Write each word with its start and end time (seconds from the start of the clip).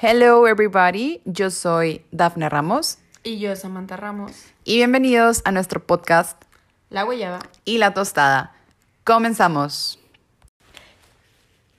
Hello 0.00 0.46
everybody, 0.46 1.20
yo 1.24 1.50
soy 1.50 2.02
Dafne 2.10 2.48
Ramos 2.48 2.98
Y 3.22 3.38
yo, 3.38 3.54
Samantha 3.56 3.96
Ramos. 3.96 4.32
y 4.64 4.76
bienvenidos 4.76 5.42
a 5.44 5.52
nuestro 5.52 5.84
podcast 5.84 6.42
La 6.88 7.02
Guayaba. 7.02 7.40
y 7.64 7.78
la 7.78 7.92
tostada. 7.92 8.54
Comenzamos. 9.04 9.98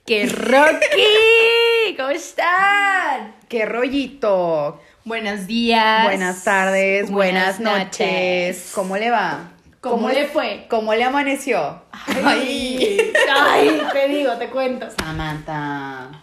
¡Qué 0.06 0.26
Rocky! 0.26 1.96
¿Cómo 1.96 2.10
están? 2.10 3.34
¡Qué 3.48 3.66
rollito! 3.66 4.80
Buenos 5.04 5.46
días. 5.46 6.04
Buenas 6.04 6.44
tardes, 6.44 7.10
buenas, 7.10 7.58
Buenas 7.58 7.84
noches. 7.84 8.56
noches. 8.58 8.72
¿Cómo 8.74 8.96
le 8.96 9.10
va? 9.10 9.50
¿Cómo 9.80 10.10
le 10.10 10.28
fue? 10.28 10.66
¿Cómo 10.70 10.94
le 10.94 11.02
amaneció? 11.02 11.82
Ay, 12.24 13.12
ay, 13.28 13.82
te 13.92 14.08
digo, 14.08 14.36
te 14.38 14.48
cuento. 14.48 14.86
Samantha. 14.96 16.21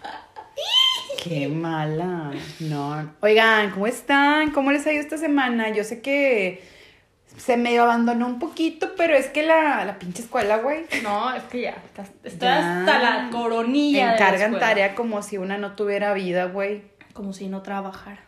Qué 1.22 1.48
mala. 1.48 2.32
No. 2.60 3.12
Oigan, 3.22 3.72
¿cómo 3.72 3.88
están? 3.88 4.52
¿Cómo 4.52 4.72
les 4.72 4.86
ha 4.88 4.94
ido 4.94 5.02
esta 5.02 5.18
semana? 5.18 5.70
Yo 5.70 5.84
sé 5.84 6.02
que 6.02 6.64
se 7.38 7.58
medio 7.58 7.84
abandonó 7.84 8.26
un 8.26 8.40
poquito, 8.40 8.92
pero 8.96 9.16
es 9.16 9.28
que 9.28 9.44
la, 9.44 9.84
la 9.86 10.00
pinche 10.00 10.22
escuela, 10.22 10.58
güey. 10.58 10.86
No, 11.04 11.34
es 11.34 11.44
que 11.44 11.62
ya, 11.62 11.76
Ya. 12.40 12.80
hasta 12.80 13.00
la 13.00 13.30
coronilla. 13.32 14.00
de 14.00 14.06
la 14.06 14.14
Encargan 14.16 14.60
tarea 14.60 14.96
como 14.96 15.22
si 15.22 15.38
una 15.38 15.58
no 15.58 15.74
tuviera 15.76 16.14
vida, 16.14 16.46
güey. 16.46 16.84
Como 17.14 17.34
si 17.34 17.48
no 17.48 17.62
trabajara. 17.62 18.22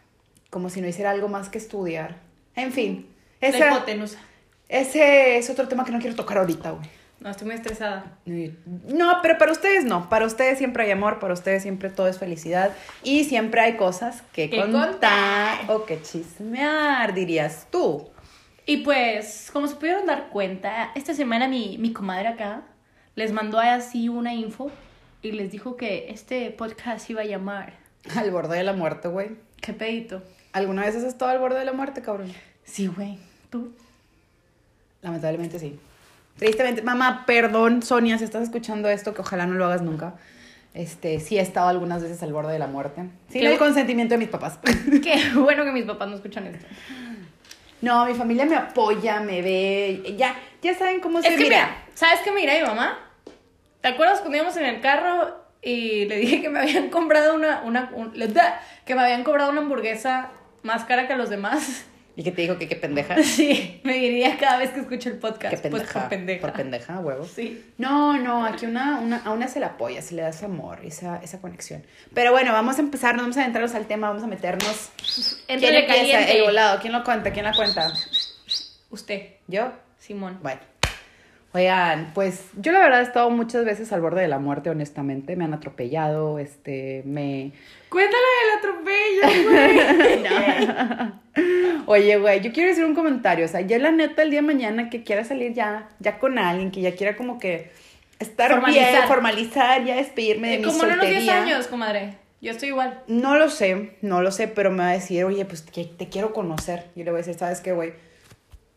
Como 0.49 0.69
si 0.69 0.81
no 0.81 0.87
hiciera 0.87 1.11
algo 1.11 1.29
más 1.29 1.47
que 1.49 1.57
estudiar. 1.59 2.17
En 2.55 2.71
fin. 2.73 3.07
La 3.39 3.47
Esa, 3.47 3.67
hipotenusa. 3.69 4.19
ese 4.67 5.37
es 5.37 5.49
otro 5.49 5.67
tema 5.67 5.85
que 5.85 5.91
no 5.91 5.99
quiero 5.99 6.15
tocar 6.15 6.37
ahorita, 6.39 6.71
güey. 6.71 6.89
No, 7.21 7.29
estoy 7.29 7.45
muy 7.45 7.55
estresada. 7.55 8.17
No, 8.25 9.19
pero 9.21 9.37
para 9.37 9.51
ustedes 9.51 9.85
no. 9.85 10.09
Para 10.09 10.25
ustedes 10.25 10.57
siempre 10.57 10.83
hay 10.85 10.91
amor, 10.91 11.19
para 11.19 11.35
ustedes 11.35 11.61
siempre 11.61 11.91
todo 11.91 12.07
es 12.07 12.17
felicidad. 12.17 12.71
Y 13.03 13.25
siempre 13.25 13.61
hay 13.61 13.77
cosas 13.77 14.23
que, 14.33 14.49
Que 14.49 14.59
contar, 14.59 14.89
contar. 14.89 15.59
o 15.71 15.85
que 15.85 16.01
chismear, 16.01 17.13
dirías 17.13 17.67
tú. 17.71 18.09
Y 18.65 18.77
pues, 18.77 19.51
como 19.53 19.67
se 19.67 19.75
pudieron 19.75 20.07
dar 20.07 20.29
cuenta, 20.29 20.91
esta 20.95 21.13
semana 21.13 21.47
mi, 21.47 21.77
mi 21.77 21.93
comadre 21.93 22.27
acá 22.27 22.63
les 23.15 23.31
mandó 23.31 23.59
así 23.59 24.09
una 24.09 24.33
info 24.33 24.71
y 25.21 25.31
les 25.33 25.51
dijo 25.51 25.77
que 25.77 26.09
este 26.09 26.49
podcast 26.49 27.07
iba 27.11 27.21
a 27.21 27.25
llamar. 27.25 27.73
Al 28.15 28.31
borde 28.31 28.57
de 28.57 28.63
la 28.63 28.73
muerte, 28.73 29.09
güey. 29.09 29.29
¿Qué 29.61 29.73
pedito? 29.73 30.23
¿Alguna 30.53 30.85
vez 30.85 30.95
has 30.95 31.03
estado 31.03 31.29
al 31.29 31.37
borde 31.39 31.59
de 31.59 31.65
la 31.65 31.73
muerte, 31.73 32.01
cabrón? 32.01 32.33
Sí, 32.63 32.87
güey. 32.87 33.19
¿Tú? 33.51 33.73
Lamentablemente 35.03 35.59
sí. 35.59 35.79
Tristemente, 36.41 36.81
mamá, 36.81 37.23
perdón, 37.27 37.83
Sonia, 37.83 38.17
si 38.17 38.23
estás 38.23 38.41
escuchando 38.41 38.89
esto, 38.89 39.13
que 39.13 39.21
ojalá 39.21 39.45
no 39.45 39.53
lo 39.53 39.65
hagas 39.65 39.83
nunca. 39.83 40.15
Este, 40.73 41.19
sí 41.19 41.37
he 41.37 41.41
estado 41.41 41.67
algunas 41.69 42.01
veces 42.01 42.23
al 42.23 42.33
borde 42.33 42.51
de 42.53 42.57
la 42.57 42.65
muerte. 42.65 43.03
Sin 43.29 43.45
el 43.45 43.59
consentimiento 43.59 44.15
de 44.15 44.17
mis 44.17 44.27
papás. 44.29 44.57
Qué 45.03 45.21
bueno 45.35 45.63
que 45.65 45.71
mis 45.71 45.83
papás 45.85 46.07
no 46.09 46.15
escuchan 46.15 46.47
esto. 46.47 46.65
No, 47.81 48.07
mi 48.07 48.15
familia 48.15 48.45
me 48.47 48.55
apoya, 48.55 49.19
me 49.19 49.43
ve. 49.43 50.15
Ya, 50.17 50.35
ya 50.63 50.73
saben 50.73 50.99
cómo 50.99 51.21
se 51.21 51.27
Es 51.27 51.35
que 51.35 51.43
mira, 51.43 51.75
¿sabes 51.93 52.21
qué 52.23 52.31
me 52.31 52.41
dirá 52.41 52.55
mi 52.55 52.61
mamá? 52.65 52.97
¿Te 53.81 53.89
acuerdas 53.89 54.21
cuando 54.21 54.37
íbamos 54.37 54.57
en 54.57 54.65
el 54.65 54.81
carro 54.81 55.45
y 55.61 56.05
le 56.05 56.15
dije 56.17 56.41
que 56.41 56.49
me 56.49 56.57
habían 56.59 56.89
comprado 56.91 57.35
una, 57.35 57.61
una 57.61 57.91
un- 57.93 58.13
que 58.83 58.95
me 58.95 59.01
habían 59.03 59.23
cobrado 59.23 59.51
una 59.51 59.61
hamburguesa 59.61 60.31
más 60.63 60.85
cara 60.85 61.07
que 61.07 61.15
los 61.15 61.29
demás? 61.29 61.85
Y 62.21 62.23
que 62.23 62.31
te 62.31 62.43
dijo 62.43 62.59
que 62.59 62.67
qué 62.67 62.75
pendeja. 62.75 63.15
Sí, 63.23 63.81
me 63.83 63.93
diría 63.93 64.37
cada 64.37 64.59
vez 64.59 64.69
que 64.69 64.81
escucho 64.81 65.09
el 65.09 65.17
podcast. 65.17 65.55
Qué 65.55 65.57
pendeja. 65.57 65.83
Pues 65.85 65.93
por 66.03 66.09
pendeja. 66.09 66.41
Por 66.41 66.53
pendeja, 66.53 66.99
huevos. 66.99 67.31
Sí. 67.31 67.65
No, 67.79 68.15
no, 68.19 68.45
aquí 68.45 68.67
una, 68.67 68.99
una, 68.99 69.23
a 69.25 69.31
una 69.31 69.47
se 69.47 69.59
la 69.59 69.67
apoya, 69.67 70.03
se 70.03 70.13
le 70.13 70.21
da 70.21 70.29
ese 70.29 70.45
amor, 70.45 70.85
esa, 70.85 71.17
esa 71.23 71.41
conexión. 71.41 71.83
Pero 72.13 72.31
bueno, 72.31 72.53
vamos 72.53 72.77
a 72.77 72.81
empezar, 72.81 73.15
no 73.15 73.23
vamos 73.23 73.37
a 73.37 73.39
adentrarnos 73.41 73.73
al 73.73 73.87
tema, 73.87 74.09
vamos 74.09 74.21
a 74.21 74.27
meternos. 74.27 74.91
¿Quién 75.47 75.63
Entre 75.63 75.79
empieza? 75.79 75.95
caliente. 75.95 76.37
El 76.37 76.43
volado, 76.43 76.79
¿quién 76.79 76.93
lo 76.93 77.03
cuenta? 77.03 77.31
¿Quién 77.31 77.45
la 77.45 77.55
cuenta? 77.55 77.91
Usted, 78.91 79.21
¿Yo? 79.47 79.71
Simón. 79.97 80.37
Bueno. 80.43 80.70
Oigan, 81.53 82.11
pues 82.13 82.45
yo 82.57 82.71
la 82.71 82.79
verdad 82.79 83.01
he 83.01 83.03
estado 83.03 83.29
muchas 83.29 83.65
veces 83.65 83.91
al 83.91 83.99
borde 83.99 84.21
de 84.21 84.29
la 84.29 84.39
muerte, 84.39 84.69
honestamente. 84.69 85.35
Me 85.35 85.43
han 85.43 85.53
atropellado, 85.53 86.39
este, 86.39 87.01
me... 87.05 87.51
Cuéntala 87.89 88.23
del 88.39 88.51
atropello, 88.59 89.49
güey. 89.49 89.79
Oye, 91.87 92.17
güey, 92.17 92.39
yo 92.41 92.53
quiero 92.53 92.69
decir 92.69 92.85
un 92.85 92.95
comentario. 92.95 93.43
O 93.45 93.49
sea, 93.49 93.59
ya 93.61 93.77
la 93.79 93.91
neta, 93.91 94.21
el 94.23 94.29
día 94.31 94.39
de 94.41 94.47
mañana 94.47 94.89
que 94.89 95.03
quiera 95.03 95.25
salir 95.25 95.51
ya, 95.53 95.89
ya 95.99 96.19
con 96.19 96.39
alguien, 96.39 96.71
que 96.71 96.79
ya 96.79 96.95
quiera 96.95 97.17
como 97.17 97.37
que 97.37 97.69
estar 98.19 98.49
Formalizar. 98.51 98.91
bien, 98.91 99.03
formalizar, 99.07 99.83
ya 99.83 99.95
despedirme 99.95 100.51
de 100.51 100.57
mi 100.59 100.63
Como 100.63 100.83
en 100.83 100.91
unos 100.93 101.01
10 101.01 101.13
soltería. 101.25 101.43
años, 101.43 101.67
comadre. 101.67 102.13
Yo 102.39 102.51
estoy 102.51 102.69
igual. 102.69 103.01
No 103.07 103.35
lo 103.35 103.49
sé, 103.49 103.97
no 104.01 104.21
lo 104.21 104.31
sé, 104.31 104.47
pero 104.47 104.71
me 104.71 104.77
va 104.83 104.89
a 104.89 104.93
decir, 104.93 105.25
oye, 105.25 105.43
pues 105.45 105.61
que 105.61 105.83
te 105.83 106.07
quiero 106.07 106.31
conocer. 106.33 106.85
Yo 106.95 107.03
le 107.03 107.11
voy 107.11 107.17
a 107.19 107.23
decir, 107.23 107.35
¿sabes 107.37 107.59
qué, 107.61 107.73
güey? 107.73 107.91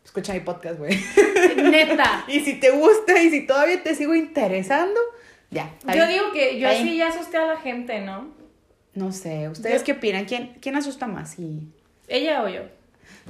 Escucha 0.05 0.33
mi 0.33 0.39
podcast, 0.41 0.77
güey. 0.77 0.97
Neta. 1.57 2.23
y 2.27 2.39
si 2.41 2.53
te 2.59 2.69
gusta 2.71 3.21
y 3.21 3.29
si 3.31 3.45
todavía 3.45 3.81
te 3.83 3.95
sigo 3.95 4.15
interesando, 4.15 4.99
ya. 5.51 5.71
Yo 5.93 6.07
digo 6.07 6.31
que 6.31 6.59
yo 6.59 6.69
Ahí. 6.69 6.83
sí 6.83 6.97
ya 6.97 7.07
asusté 7.09 7.37
a 7.37 7.45
la 7.47 7.57
gente, 7.57 7.99
¿no? 8.01 8.33
No 8.93 9.11
sé, 9.11 9.49
¿ustedes 9.49 9.81
Yo- 9.81 9.85
qué 9.85 9.91
opinan? 9.93 10.25
¿Quién, 10.25 10.55
¿Quién 10.61 10.75
asusta 10.75 11.07
más? 11.07 11.31
Sí. 11.31 11.67
Ella 12.07 12.43
o 12.43 12.47
yo. 12.49 12.61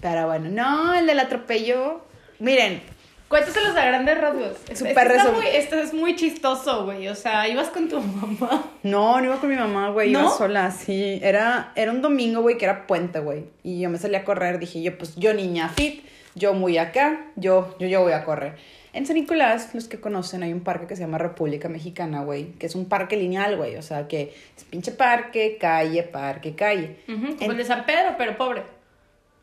Pero 0.02 0.28
bueno, 0.28 0.50
no, 0.50 0.94
el 0.94 1.08
del 1.08 1.20
atropello. 1.20 2.06
Miren, 2.40 2.82
Cuéntaselos 3.28 3.76
a 3.76 3.84
grandes 3.86 4.22
rasgos. 4.22 4.56
Súper 4.76 5.18
muy, 5.34 5.48
esto 5.48 5.76
es 5.80 5.94
muy 5.96 6.16
chistoso, 6.16 6.86
güey. 6.86 7.08
O 7.08 7.16
sea, 7.16 7.48
ibas 7.48 7.70
con 7.70 7.90
tu 7.90 8.00
mamá. 8.00 8.70
no, 8.84 9.20
no 9.20 9.26
iba 9.26 9.38
con 9.40 9.50
mi 9.50 9.56
mamá, 9.56 9.90
güey, 9.90 10.12
iba 10.12 10.22
¿No? 10.22 10.30
sola, 10.38 10.70
sí. 10.70 11.20
Era, 11.24 11.72
era 11.76 11.92
un 11.92 12.04
domingo, 12.04 12.42
güey, 12.42 12.58
que 12.60 12.66
era 12.66 12.86
puente, 12.86 13.20
güey. 13.20 13.46
Y 13.64 13.82
yo 13.82 13.90
me 13.90 13.98
salí 13.98 14.14
a 14.16 14.24
correr, 14.24 14.60
dije 14.60 14.80
yo, 14.84 14.96
pues 14.96 15.16
yo 15.16 15.34
niña 15.34 15.70
fit, 15.70 16.06
yo 16.36 16.54
muy 16.54 16.78
acá, 16.78 17.26
yo, 17.36 17.76
yo, 17.80 17.88
yo 17.88 18.02
voy 18.02 18.14
a 18.14 18.24
correr. 18.24 18.56
En 18.94 19.06
San 19.06 19.16
Nicolás, 19.16 19.74
los 19.74 19.88
que 19.90 20.00
conocen, 20.00 20.44
hay 20.44 20.54
un 20.54 20.62
parque 20.62 20.88
que 20.88 20.96
se 20.96 21.02
llama 21.02 21.18
República 21.18 21.68
Mexicana, 21.68 22.24
güey, 22.24 22.52
que 22.54 22.66
es 22.66 22.76
un 22.76 22.86
parque 22.88 23.18
lineal, 23.18 23.58
güey. 23.58 23.76
O 23.76 23.82
sea, 23.82 24.08
que 24.08 24.34
es 24.58 24.64
pinche 24.64 24.92
parque, 24.94 25.58
calle, 25.60 26.04
parque, 26.04 26.56
calle. 26.56 26.98
Como 27.06 27.28
En- 27.40 27.52
el 27.52 27.58
de 27.58 27.66
San 27.66 27.86
Pedro, 27.86 28.16
pero 28.18 28.38
pobre. 28.38 28.64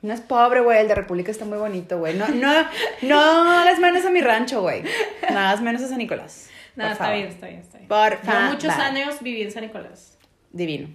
No 0.00 0.12
es 0.14 0.20
pobre, 0.22 0.60
güey, 0.60 0.80
el 0.80 0.88
de 0.88 0.94
República 0.94 1.30
está 1.30 1.44
muy 1.44 1.58
bonito, 1.58 1.98
güey. 1.98 2.14
No, 2.16 2.26
no, 2.28 2.66
no 3.02 3.20
hagas 3.20 3.78
menos 3.78 4.04
a 4.06 4.10
mi 4.10 4.20
rancho, 4.22 4.62
güey. 4.62 4.82
Hagas 5.28 5.60
menos 5.60 5.82
a 5.82 5.88
San 5.88 5.98
Nicolás. 5.98 6.48
No, 6.74 6.84
está 6.84 6.96
favor. 7.04 7.14
bien, 7.16 7.28
está 7.28 7.46
bien, 7.48 7.60
está 7.60 7.76
bien. 7.78 7.88
Por 7.88 8.22
Yo 8.22 8.40
muchos 8.48 8.72
favor. 8.74 8.80
años 8.86 9.16
viví 9.20 9.42
en 9.42 9.52
San 9.52 9.62
Nicolás. 9.64 10.16
Divino. 10.50 10.88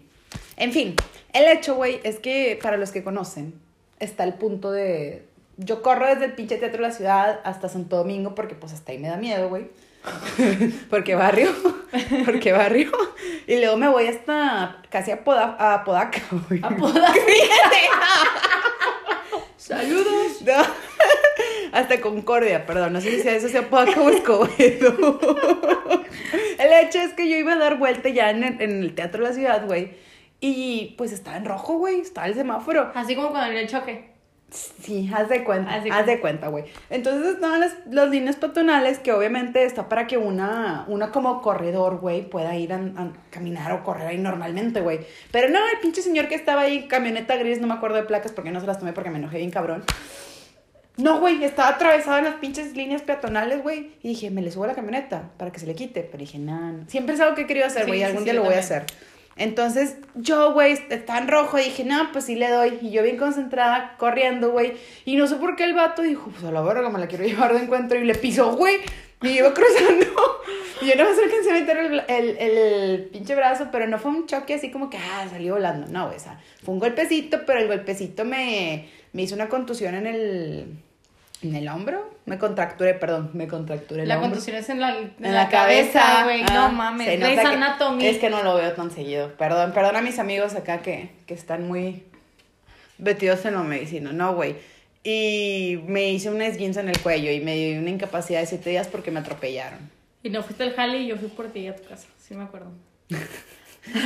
En 0.57 0.71
fin, 0.71 0.95
el 1.33 1.45
hecho, 1.45 1.75
güey, 1.75 1.99
es 2.03 2.17
que 2.19 2.57
para 2.61 2.77
los 2.77 2.91
que 2.91 3.03
conocen, 3.03 3.53
está 3.99 4.23
el 4.23 4.33
punto 4.33 4.71
de. 4.71 5.23
Yo 5.57 5.81
corro 5.81 6.05
desde 6.07 6.25
el 6.25 6.33
pinche 6.33 6.57
teatro 6.57 6.81
de 6.83 6.87
la 6.89 6.93
ciudad 6.93 7.39
hasta 7.43 7.67
Santo 7.69 7.97
Domingo 7.97 8.35
porque, 8.35 8.55
pues, 8.55 8.73
hasta 8.73 8.91
ahí 8.91 8.99
me 8.99 9.07
da 9.09 9.17
miedo, 9.17 9.49
güey. 9.49 9.67
porque 10.89 11.15
barrio, 11.15 11.49
porque 12.25 12.51
barrio. 12.53 12.91
Y 13.47 13.57
luego 13.59 13.75
me 13.77 13.87
voy 13.89 14.07
hasta 14.07 14.81
casi 14.89 15.11
a, 15.11 15.23
Poda- 15.23 15.57
a 15.59 15.83
Podaca, 15.83 16.21
güey. 16.47 16.61
Apoda. 16.63 17.11
Saludos. 19.57 20.41
No, 20.43 20.53
hasta 21.73 21.99
Concordia, 21.99 22.65
perdón, 22.65 22.93
no 22.93 23.01
sé 23.01 23.21
si 23.21 23.27
eso 23.27 23.49
sea 23.49 23.69
Podaca 23.69 23.99
o 24.01 24.09
Escobedo. 24.09 25.19
El 26.57 26.73
hecho 26.85 26.99
es 26.99 27.13
que 27.13 27.27
yo 27.29 27.35
iba 27.35 27.53
a 27.53 27.57
dar 27.57 27.77
vuelta 27.77 28.09
ya 28.09 28.29
en 28.29 28.43
el, 28.43 28.61
en 28.61 28.83
el 28.83 28.95
teatro 28.95 29.23
de 29.23 29.29
la 29.29 29.35
ciudad, 29.35 29.65
güey. 29.65 29.91
Y 30.39 30.93
pues 30.97 31.11
estaba 31.11 31.35
en 31.37 31.45
rojo, 31.45 31.73
güey, 31.79 31.99
estaba 31.99 32.27
el 32.27 32.35
semáforo. 32.35 32.91
Así 32.95 33.15
como 33.15 33.31
cuando 33.31 33.51
en 33.51 33.57
el 33.57 33.67
choque. 33.67 34.11
Sí, 34.49 35.11
haz 35.13 35.27
de 35.27 35.43
cuenta, 35.43 35.73
Haz 35.73 35.83
de 35.83 35.91
haz 35.91 36.05
de 36.05 36.21
cuenta, 36.21 36.47
güey. 36.47 36.63
Entonces 36.89 37.35
estaban 37.35 37.59
las, 37.59 37.75
las 37.91 38.09
líneas 38.09 38.37
peatonales 38.37 38.97
que 38.99 39.11
obviamente 39.11 39.65
está 39.65 39.89
para 39.89 40.07
que 40.07 40.17
una, 40.17 40.85
una 40.87 41.11
como 41.11 41.41
corredor, 41.41 41.99
güey, 41.99 42.29
pueda 42.29 42.55
ir 42.55 42.71
a, 42.71 42.77
a 42.77 43.11
caminar 43.29 43.73
o 43.73 43.83
correr 43.83 44.07
ahí 44.07 44.17
normalmente, 44.17 44.79
güey. 44.79 45.01
Pero 45.31 45.49
no, 45.49 45.59
el 45.59 45.79
pinche 45.81 46.01
señor 46.01 46.29
que 46.29 46.35
estaba 46.35 46.61
ahí, 46.61 46.87
camioneta 46.87 47.35
gris, 47.35 47.59
no 47.59 47.67
me 47.67 47.73
acuerdo 47.73 47.97
de 47.97 48.03
placas 48.03 48.31
porque 48.31 48.51
no 48.51 48.61
se 48.61 48.67
las 48.67 48.79
tomé 48.79 48.93
porque 48.93 49.09
me 49.09 49.17
enojé 49.17 49.37
bien 49.37 49.51
cabrón. 49.51 49.83
No, 50.97 51.19
güey, 51.19 51.43
estaba 51.43 51.69
atravesada 51.69 52.19
en 52.19 52.25
las 52.25 52.35
pinches 52.35 52.75
líneas 52.75 53.03
peatonales, 53.03 53.61
güey. 53.61 53.91
Y 54.01 54.09
dije, 54.09 54.31
me 54.31 54.41
le 54.41 54.51
subo 54.51 54.63
a 54.63 54.67
la 54.67 54.73
camioneta 54.73 55.29
para 55.37 55.51
que 55.51 55.59
se 55.59 55.67
le 55.67 55.75
quite. 55.75 56.01
Pero 56.01 56.17
dije, 56.17 56.39
no, 56.39 56.71
no. 56.71 56.89
Siempre 56.89 57.13
es 57.13 57.21
algo 57.21 57.35
que 57.35 57.41
he 57.41 57.47
querido 57.47 57.67
hacer, 57.67 57.85
güey. 57.85 57.99
sí, 57.99 58.03
algún 58.03 58.23
sí, 58.23 58.25
día 58.25 58.33
lo 58.33 58.43
voy 58.43 58.55
a 58.55 58.59
hacer. 58.59 58.85
Entonces, 59.37 59.97
yo, 60.15 60.53
güey, 60.53 60.79
está 60.89 61.17
en 61.17 61.27
rojo. 61.27 61.57
Dije, 61.57 61.83
no, 61.83 62.11
pues 62.11 62.25
sí 62.25 62.35
le 62.35 62.49
doy. 62.49 62.79
Y 62.81 62.91
yo 62.91 63.03
bien 63.03 63.17
concentrada, 63.17 63.95
corriendo, 63.97 64.51
güey. 64.51 64.73
Y 65.05 65.15
no 65.15 65.27
sé 65.27 65.35
por 65.35 65.55
qué 65.55 65.63
el 65.63 65.73
vato 65.73 66.01
dijo, 66.01 66.29
pues 66.29 66.43
a 66.43 66.51
la 66.51 66.61
verga, 66.61 66.89
me 66.89 66.99
la 66.99 67.07
quiero 67.07 67.23
llevar 67.23 67.53
de 67.53 67.63
encuentro. 67.63 67.99
Y 67.99 68.03
le 68.03 68.15
pisó, 68.15 68.55
güey. 68.55 68.77
Y 69.21 69.29
iba 69.29 69.53
cruzando. 69.53 70.05
Y 70.81 70.87
yo 70.87 70.95
no 70.95 71.03
me 71.03 71.09
alcancé 71.09 71.49
a 71.49 71.53
meter 71.53 71.77
el, 71.77 72.03
el, 72.07 72.37
el 72.37 73.03
pinche 73.05 73.35
brazo, 73.35 73.69
pero 73.71 73.87
no 73.87 73.97
fue 73.97 74.11
un 74.11 74.27
choque 74.27 74.53
así 74.53 74.71
como 74.71 74.89
que, 74.89 74.97
ah, 74.97 75.27
salió 75.29 75.53
volando. 75.53 75.87
No, 75.87 76.07
o 76.07 76.19
sea, 76.19 76.39
fue 76.63 76.73
un 76.73 76.79
golpecito, 76.79 77.45
pero 77.45 77.59
el 77.59 77.67
golpecito 77.67 78.25
me, 78.25 78.87
me 79.13 79.23
hizo 79.23 79.35
una 79.35 79.49
contusión 79.49 79.95
en 79.95 80.07
el, 80.07 80.67
¿En 81.43 81.55
el 81.55 81.67
hombro? 81.69 82.09
Me 82.25 82.37
contracturé, 82.39 82.95
perdón, 82.95 83.29
me 83.33 83.47
contracturé 83.47 84.03
el 84.03 84.07
La 84.09 84.15
hombro. 84.15 84.31
contusión 84.31 84.57
es 84.57 84.69
en 84.69 84.79
la, 84.81 84.97
en 84.97 85.13
En 85.23 85.33
la 85.35 85.49
cabeza, 85.49 86.23
güey. 86.23 86.41
Ah, 86.41 86.53
no 86.53 86.71
mames. 86.71 87.05
Grey's 87.07 87.19
nota 87.37 87.41
que- 87.49 87.55
Anatomy. 87.55 88.05
Es 88.07 88.17
que 88.17 88.29
no 88.29 88.41
lo 88.43 88.55
veo 88.55 88.73
tan 88.73 88.89
seguido. 88.91 89.31
Perdón, 89.37 89.71
perdón 89.71 89.95
a 89.97 90.01
mis 90.01 90.17
amigos 90.19 90.55
acá 90.55 90.81
que, 90.81 91.11
que 91.27 91.33
están 91.35 91.67
muy 91.67 92.03
metidos 92.97 93.45
en 93.45 93.53
la 93.53 93.61
medicina. 93.63 94.11
No, 94.13 94.33
güey. 94.33 94.55
Y 95.03 95.79
me 95.87 96.09
hice 96.09 96.29
una 96.31 96.47
esguince 96.47 96.79
en 96.79 96.89
el 96.89 96.99
cuello 96.99 97.31
y 97.31 97.39
me 97.39 97.55
dio 97.55 97.79
una 97.79 97.91
incapacidad 97.91 98.39
de 98.41 98.47
siete 98.47 98.71
días 98.71 98.87
porque 98.87 99.11
me 99.11 99.19
atropellaron. 99.19 99.79
Y 100.23 100.29
no 100.31 100.41
fuiste 100.43 100.63
al 100.63 100.73
jale 100.73 100.97
y 100.97 101.07
yo 101.07 101.17
fui 101.17 101.29
por 101.29 101.47
ti 101.51 101.67
a 101.67 101.75
tu 101.75 101.83
casa. 101.87 102.07
Sí 102.19 102.33
me 102.33 102.43
acuerdo. 102.43 102.71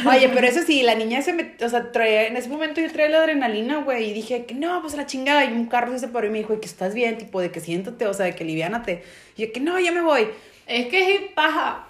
Oye, 0.07 0.29
pero 0.29 0.47
eso 0.47 0.61
sí, 0.61 0.83
la 0.83 0.95
niña 0.95 1.21
se 1.21 1.33
me, 1.33 1.55
o 1.63 1.69
sea, 1.69 1.91
traía, 1.91 2.27
en 2.27 2.37
ese 2.37 2.49
momento 2.49 2.81
yo 2.81 2.91
traía 2.91 3.09
la 3.09 3.19
adrenalina, 3.19 3.83
güey, 3.83 4.09
y 4.09 4.13
dije 4.13 4.45
que 4.45 4.53
no, 4.53 4.81
pues 4.81 4.95
la 4.95 5.05
chingada, 5.05 5.45
y 5.45 5.53
un 5.53 5.67
carro 5.67 5.97
se 5.97 6.07
paró 6.07 6.27
y 6.27 6.29
me 6.29 6.39
dijo, 6.39 6.59
que 6.59 6.67
estás 6.67 6.93
bien, 6.93 7.17
tipo, 7.17 7.41
de 7.41 7.51
que 7.51 7.59
siéntate, 7.59 8.05
o 8.07 8.13
sea, 8.13 8.25
de 8.25 8.35
que 8.35 8.43
liviánate. 8.43 9.03
Y 9.35 9.45
yo 9.45 9.53
que 9.53 9.59
no, 9.59 9.79
ya 9.79 9.91
me 9.91 10.01
voy. 10.01 10.27
Es 10.67 10.87
que 10.87 11.05
sí, 11.05 11.31
paja. 11.35 11.87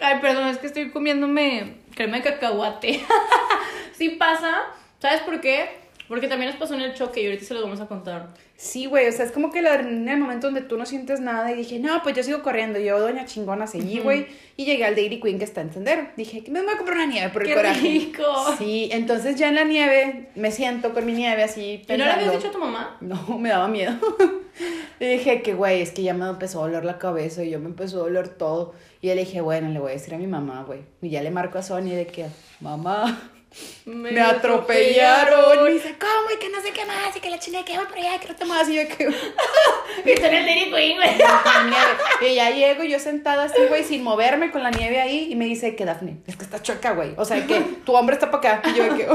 Ay, 0.00 0.18
perdón, 0.20 0.48
es 0.48 0.58
que 0.58 0.66
estoy 0.66 0.90
comiéndome 0.90 1.74
crema 1.94 2.18
de 2.18 2.22
cacahuate. 2.22 3.00
sí 3.92 4.10
pasa. 4.10 4.66
¿Sabes 5.00 5.20
por 5.22 5.40
qué? 5.40 5.68
Porque 6.08 6.28
también 6.28 6.50
nos 6.50 6.60
pasó 6.60 6.74
en 6.74 6.82
el 6.82 6.94
choque 6.94 7.22
y 7.22 7.26
ahorita 7.26 7.44
se 7.44 7.54
los 7.54 7.62
vamos 7.62 7.80
a 7.80 7.86
contar. 7.86 8.28
Sí, 8.60 8.86
güey, 8.86 9.06
o 9.06 9.12
sea, 9.12 9.24
es 9.24 9.30
como 9.30 9.52
que 9.52 9.62
la 9.62 9.76
en 9.76 10.08
el 10.08 10.18
momento 10.18 10.48
donde 10.48 10.62
tú 10.62 10.76
no 10.76 10.84
sientes 10.84 11.20
nada 11.20 11.52
y 11.52 11.54
dije, 11.54 11.78
no, 11.78 12.02
pues 12.02 12.16
yo 12.16 12.24
sigo 12.24 12.42
corriendo. 12.42 12.80
Yo, 12.80 12.98
doña 12.98 13.24
chingona, 13.24 13.68
seguí, 13.68 14.00
güey, 14.00 14.26
y 14.56 14.64
llegué 14.64 14.84
al 14.84 14.96
Dairy 14.96 15.20
Queen 15.20 15.38
que 15.38 15.44
está 15.44 15.60
en 15.60 15.72
Sendero. 15.72 16.08
Dije, 16.16 16.42
que 16.42 16.50
me 16.50 16.60
voy 16.60 16.74
a 16.74 16.76
comprar 16.76 16.96
una 16.96 17.06
nieve 17.06 17.28
por 17.28 17.42
el 17.42 17.48
¡Qué 17.48 17.54
coraje. 17.54 17.80
rico! 17.80 18.24
Sí, 18.58 18.88
entonces 18.90 19.36
ya 19.36 19.50
en 19.50 19.54
la 19.54 19.62
nieve 19.62 20.30
me 20.34 20.50
siento 20.50 20.92
con 20.92 21.06
mi 21.06 21.12
nieve 21.12 21.44
así. 21.44 21.60
¿Y 21.60 21.92
no 21.92 21.98
le 21.98 22.04
pensando. 22.04 22.14
habías 22.14 22.32
dicho 22.32 22.48
a 22.48 22.50
tu 22.50 22.58
mamá? 22.58 22.96
No, 23.00 23.38
me 23.38 23.48
daba 23.48 23.68
miedo. 23.68 23.94
y 24.98 25.06
dije 25.06 25.40
que, 25.42 25.54
güey, 25.54 25.80
es 25.80 25.92
que 25.92 26.02
ya 26.02 26.14
me 26.14 26.28
empezó 26.28 26.58
a 26.58 26.66
doler 26.66 26.84
la 26.84 26.98
cabeza 26.98 27.44
y 27.44 27.50
yo 27.50 27.60
me 27.60 27.66
empezó 27.66 27.98
a 27.98 28.00
doler 28.00 28.28
todo. 28.28 28.74
Y 29.00 29.06
yo 29.06 29.14
le 29.14 29.20
dije, 29.20 29.40
bueno, 29.40 29.68
le 29.68 29.78
voy 29.78 29.92
a 29.92 29.94
decir 29.94 30.16
a 30.16 30.18
mi 30.18 30.26
mamá, 30.26 30.64
güey. 30.64 30.80
Y 31.00 31.10
ya 31.10 31.22
le 31.22 31.30
marco 31.30 31.58
a 31.58 31.62
Sony 31.62 31.90
de 31.94 32.08
que, 32.08 32.26
mamá, 32.58 33.30
me, 33.84 34.20
atropellaron. 34.20 35.58
Y 35.58 35.62
me 35.62 35.70
dice, 35.72 35.96
¿cómo? 35.98 36.30
Y 36.34 36.38
que 36.38 36.48
no 36.50 36.60
sé 36.60 36.72
qué 36.72 36.84
más. 36.84 37.16
Y 37.16 37.20
que 37.20 37.30
la 37.30 37.38
chile 37.38 37.64
que 37.64 37.76
voy 37.76 37.86
por 37.86 37.98
allá, 37.98 38.18
que 38.18 38.28
no 38.28 38.36
te 38.36 38.44
más. 38.44 38.68
Y 38.68 38.76
yo 38.76 38.88
que... 38.88 39.08
Y 40.04 40.10
está 40.10 40.28
Queen, 40.30 40.70
güey. 40.70 40.96
Y 42.20 42.34
ya 42.34 42.50
llego 42.50 42.84
yo 42.84 42.98
sentada 42.98 43.44
así, 43.44 43.60
güey, 43.68 43.82
sin 43.82 44.02
moverme 44.02 44.50
con 44.50 44.62
la 44.62 44.70
nieve 44.70 45.00
ahí. 45.00 45.28
Y 45.30 45.36
me 45.36 45.46
dice 45.46 45.74
que, 45.74 45.84
Dafne, 45.84 46.18
es 46.26 46.36
que 46.36 46.44
está 46.44 46.62
chueca, 46.62 46.92
güey. 46.92 47.14
O 47.16 47.24
sea, 47.24 47.44
que 47.46 47.60
tu 47.84 47.94
hombre 47.94 48.14
está 48.14 48.30
para 48.30 48.56
acá. 48.56 48.68
Y 48.70 48.74
yo 48.74 48.84
de 48.84 48.96
que... 48.96 49.08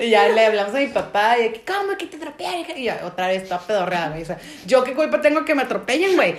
y 0.06 0.10
ya 0.10 0.28
le 0.28 0.46
hablamos 0.46 0.74
a 0.74 0.78
mi 0.78 0.88
papá. 0.88 1.38
Y 1.38 1.50
que, 1.50 1.62
¿cómo? 1.62 1.96
que 1.96 2.06
te 2.06 2.16
atropellaron? 2.16 2.64
Y 2.76 2.84
ya, 2.84 3.02
otra 3.04 3.28
vez, 3.28 3.44
toda 3.44 3.60
pedorreada, 3.60 4.08
güey. 4.10 4.22
O 4.22 4.26
sea, 4.26 4.38
¿yo 4.66 4.82
qué 4.82 4.94
culpa 4.94 5.20
tengo 5.20 5.44
que 5.44 5.54
me 5.54 5.62
atropellen, 5.62 6.16
güey? 6.16 6.36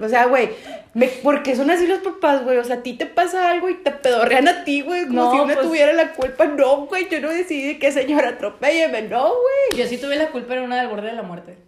O 0.00 0.08
sea, 0.08 0.26
güey, 0.26 0.50
me- 0.94 1.08
porque 1.08 1.54
son 1.54 1.70
así 1.70 1.86
los 1.86 1.98
papás, 1.98 2.42
güey. 2.42 2.56
O 2.58 2.64
sea, 2.64 2.76
a 2.76 2.82
ti 2.82 2.94
te 2.94 3.06
pasa 3.06 3.50
algo 3.50 3.68
y 3.68 3.74
te 3.74 3.90
pedorrean 3.90 4.48
a 4.48 4.64
ti, 4.64 4.80
güey. 4.80 5.02
Como 5.06 5.24
No, 5.24 5.30
si 5.32 5.38
uno 5.40 5.54
pues- 5.54 5.66
tuviera 5.66 5.92
la 5.92 6.12
culpa. 6.12 6.46
No, 6.46 6.86
güey, 6.86 7.08
yo 7.10 7.20
no 7.20 7.28
decidí 7.28 7.78
que 7.78 7.92
señora 7.92 8.30
atropélleme. 8.30 9.02
No, 9.02 9.28
güey. 9.28 9.78
Yo 9.80 9.86
sí 9.86 9.98
tuve 9.98 10.16
la 10.16 10.28
culpa 10.30 10.54
en 10.54 10.62
una 10.62 10.78
del 10.78 10.88
borde 10.88 11.08
de 11.08 11.12
la 11.14 11.22
muerte. 11.22 11.58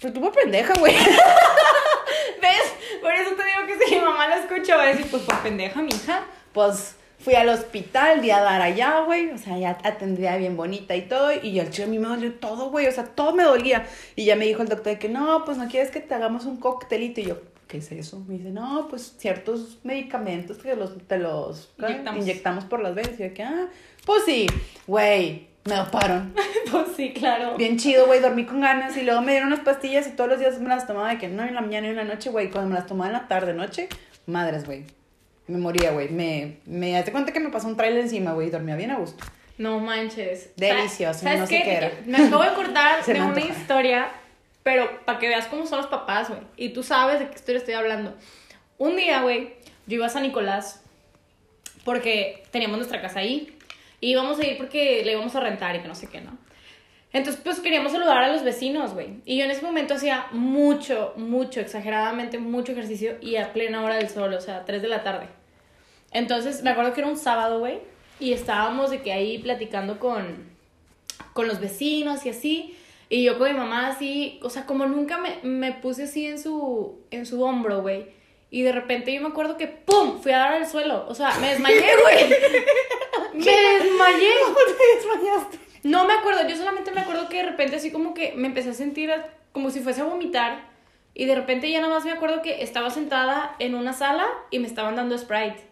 Pues 0.00 0.12
tú 0.14 0.20
me 0.20 0.30
pendeja, 0.30 0.72
güey. 0.78 0.94
¿Ves? 2.40 2.74
Por 3.00 3.12
eso 3.12 3.30
te 3.34 3.44
digo 3.44 3.66
que 3.66 3.84
si 3.86 3.94
mi 3.96 4.00
mamá 4.00 4.28
lo 4.28 4.34
escucha 4.36 4.76
va 4.76 4.84
a 4.84 4.86
decir, 4.86 5.06
pues 5.10 5.22
por 5.22 5.38
pendeja, 5.42 5.80
mija. 5.82 6.24
Pues 6.52 6.96
fui 7.22 7.34
al 7.34 7.48
hospital, 7.48 8.20
di 8.20 8.30
a 8.30 8.40
dar 8.40 8.60
allá, 8.60 9.00
güey. 9.00 9.30
O 9.30 9.38
sea, 9.38 9.58
ya 9.58 9.78
atendía 9.82 10.36
bien 10.36 10.56
bonita 10.56 10.96
y 10.96 11.02
todo. 11.02 11.30
Y 11.32 11.58
al 11.60 11.70
chile 11.70 11.84
a 11.84 11.90
mí 11.90 11.98
me 11.98 12.08
dolió 12.08 12.34
todo, 12.34 12.70
güey. 12.70 12.86
O 12.86 12.92
sea, 12.92 13.04
todo 13.04 13.32
me 13.34 13.44
dolía. 13.44 13.86
Y 14.16 14.24
ya 14.24 14.36
me 14.36 14.44
dijo 14.44 14.62
el 14.62 14.68
doctor 14.68 14.92
de 14.94 14.98
que 14.98 15.08
no, 15.08 15.44
pues 15.44 15.56
no 15.58 15.68
quieres 15.68 15.90
que 15.90 16.00
te 16.00 16.14
hagamos 16.14 16.44
un 16.44 16.56
coctelito. 16.56 17.20
Y 17.20 17.24
yo, 17.24 17.40
¿qué 17.68 17.78
es 17.78 17.92
eso? 17.92 18.20
Me 18.26 18.38
dice, 18.38 18.50
no, 18.50 18.88
pues 18.88 19.14
ciertos 19.18 19.78
medicamentos 19.84 20.58
que 20.58 20.74
los, 20.74 20.98
te 21.06 21.18
los 21.18 21.72
inyectamos 22.16 22.64
por 22.64 22.80
las 22.80 22.94
venas. 22.94 23.18
Y 23.18 23.22
yo 23.22 23.34
que, 23.34 23.42
ah, 23.42 23.68
pues 24.04 24.24
sí, 24.24 24.46
güey. 24.86 25.48
Me 25.64 25.76
doparon. 25.76 26.34
Pues 26.72 26.86
sí, 26.96 27.12
claro. 27.12 27.58
Bien 27.58 27.76
chido, 27.76 28.06
güey, 28.06 28.20
dormí 28.20 28.46
con 28.46 28.62
ganas 28.62 28.96
y 28.96 29.02
luego 29.02 29.20
me 29.20 29.32
dieron 29.32 29.48
unas 29.48 29.60
pastillas 29.60 30.06
y 30.06 30.12
todos 30.12 30.30
los 30.30 30.38
días 30.38 30.58
me 30.58 30.70
las 30.70 30.86
tomaba 30.86 31.10
de 31.10 31.18
que 31.18 31.28
no 31.28 31.44
en 31.44 31.54
la 31.54 31.60
mañana 31.60 31.86
y 31.86 31.90
en 31.90 31.96
la 31.96 32.04
noche, 32.04 32.30
güey. 32.30 32.50
Cuando 32.50 32.70
me 32.70 32.76
las 32.76 32.86
tomaba 32.86 33.08
en 33.08 33.12
la 33.12 33.28
tarde, 33.28 33.52
noche, 33.52 33.90
madres, 34.24 34.64
güey. 34.64 34.86
Me 35.52 35.58
moría, 35.58 35.90
güey. 35.90 36.08
Me, 36.08 36.56
me 36.64 36.96
hace 36.96 37.12
cuenta 37.12 37.30
que 37.30 37.40
me 37.40 37.50
pasó 37.50 37.68
un 37.68 37.76
trailer 37.76 38.00
encima, 38.00 38.32
güey, 38.32 38.48
y 38.48 38.50
dormía 38.50 38.74
bien 38.74 38.90
a 38.90 38.96
gusto. 38.96 39.22
No 39.58 39.78
manches. 39.80 40.50
Delicioso, 40.56 41.20
¿Sabes 41.20 41.40
no 41.40 41.46
sé 41.46 41.62
qué 41.62 41.74
era. 41.74 41.92
Me 42.06 42.16
acabo 42.16 42.42
de 42.42 42.48
acordar 42.48 43.04
de 43.06 43.20
una 43.20 43.40
historia, 43.40 44.10
pero 44.62 45.04
para 45.04 45.18
que 45.18 45.28
veas 45.28 45.46
cómo 45.46 45.66
son 45.66 45.78
los 45.78 45.88
papás, 45.88 46.30
güey. 46.30 46.40
Y 46.56 46.70
tú 46.70 46.82
sabes 46.82 47.20
de 47.20 47.28
qué 47.28 47.34
historia 47.34 47.58
estoy 47.58 47.74
hablando. 47.74 48.14
Un 48.78 48.96
día, 48.96 49.20
güey, 49.20 49.54
yo 49.86 49.96
iba 49.96 50.06
a 50.06 50.08
San 50.08 50.22
Nicolás 50.22 50.82
porque 51.84 52.44
teníamos 52.50 52.78
nuestra 52.78 53.02
casa 53.02 53.20
ahí. 53.20 53.54
Y 54.00 54.12
íbamos 54.12 54.40
a 54.40 54.46
ir 54.46 54.56
porque 54.56 55.02
le 55.04 55.12
íbamos 55.12 55.36
a 55.36 55.40
rentar 55.40 55.76
y 55.76 55.80
que 55.80 55.88
no 55.88 55.94
sé 55.94 56.08
qué, 56.08 56.22
¿no? 56.22 56.38
Entonces, 57.12 57.42
pues 57.44 57.60
queríamos 57.60 57.92
saludar 57.92 58.22
a 58.22 58.32
los 58.32 58.42
vecinos, 58.42 58.94
güey. 58.94 59.20
Y 59.26 59.36
yo 59.36 59.44
en 59.44 59.50
ese 59.50 59.62
momento 59.62 59.94
hacía 59.94 60.28
mucho, 60.32 61.12
mucho, 61.16 61.60
exageradamente 61.60 62.38
mucho 62.38 62.72
ejercicio 62.72 63.16
y 63.20 63.36
a 63.36 63.52
plena 63.52 63.84
hora 63.84 63.96
del 63.96 64.08
sol, 64.08 64.32
o 64.32 64.40
sea, 64.40 64.64
3 64.64 64.80
de 64.80 64.88
la 64.88 65.02
tarde. 65.02 65.28
Entonces, 66.12 66.62
me 66.62 66.70
acuerdo 66.70 66.92
que 66.92 67.00
era 67.00 67.10
un 67.10 67.16
sábado, 67.16 67.58
güey, 67.58 67.80
y 68.20 68.32
estábamos 68.32 68.90
de 68.90 69.02
que 69.02 69.12
ahí 69.12 69.38
platicando 69.38 69.98
con, 69.98 70.50
con 71.32 71.48
los 71.48 71.60
vecinos 71.60 72.24
y 72.26 72.30
así. 72.30 72.76
Y 73.08 73.24
yo 73.24 73.38
con 73.38 73.50
mi 73.50 73.58
mamá 73.58 73.88
así, 73.88 74.40
o 74.42 74.50
sea, 74.50 74.64
como 74.64 74.86
nunca 74.86 75.18
me, 75.18 75.38
me 75.42 75.72
puse 75.72 76.04
así 76.04 76.26
en 76.26 76.38
su, 76.38 77.00
en 77.10 77.26
su 77.26 77.42
hombro, 77.42 77.82
güey. 77.82 78.06
Y 78.50 78.62
de 78.62 78.72
repente 78.72 79.12
yo 79.12 79.20
me 79.22 79.28
acuerdo 79.28 79.56
que 79.56 79.66
¡pum! 79.66 80.20
Fui 80.20 80.32
a 80.32 80.38
dar 80.38 80.52
al 80.54 80.66
suelo. 80.66 81.06
O 81.08 81.14
sea, 81.14 81.34
me 81.40 81.48
desmayé, 81.48 81.80
güey. 82.02 82.28
me 83.34 83.44
desmayé. 83.44 84.30
te 84.78 84.96
desmayaste? 84.96 85.58
No 85.84 86.06
me 86.06 86.12
acuerdo, 86.12 86.46
yo 86.46 86.56
solamente 86.56 86.92
me 86.92 87.00
acuerdo 87.00 87.28
que 87.28 87.38
de 87.38 87.42
repente 87.44 87.76
así 87.76 87.90
como 87.90 88.14
que 88.14 88.34
me 88.36 88.46
empecé 88.46 88.70
a 88.70 88.74
sentir 88.74 89.10
como 89.52 89.70
si 89.70 89.80
fuese 89.80 90.02
a 90.02 90.04
vomitar 90.04 90.70
y 91.14 91.26
de 91.26 91.34
repente 91.34 91.70
ya 91.70 91.80
nada 91.80 91.92
más 91.92 92.04
me 92.04 92.12
acuerdo 92.12 92.40
que 92.40 92.62
estaba 92.62 92.90
sentada 92.90 93.56
en 93.58 93.74
una 93.74 93.92
sala 93.92 94.26
y 94.50 94.58
me 94.58 94.66
estaban 94.66 94.96
dando 94.96 95.18
Sprite. 95.18 95.71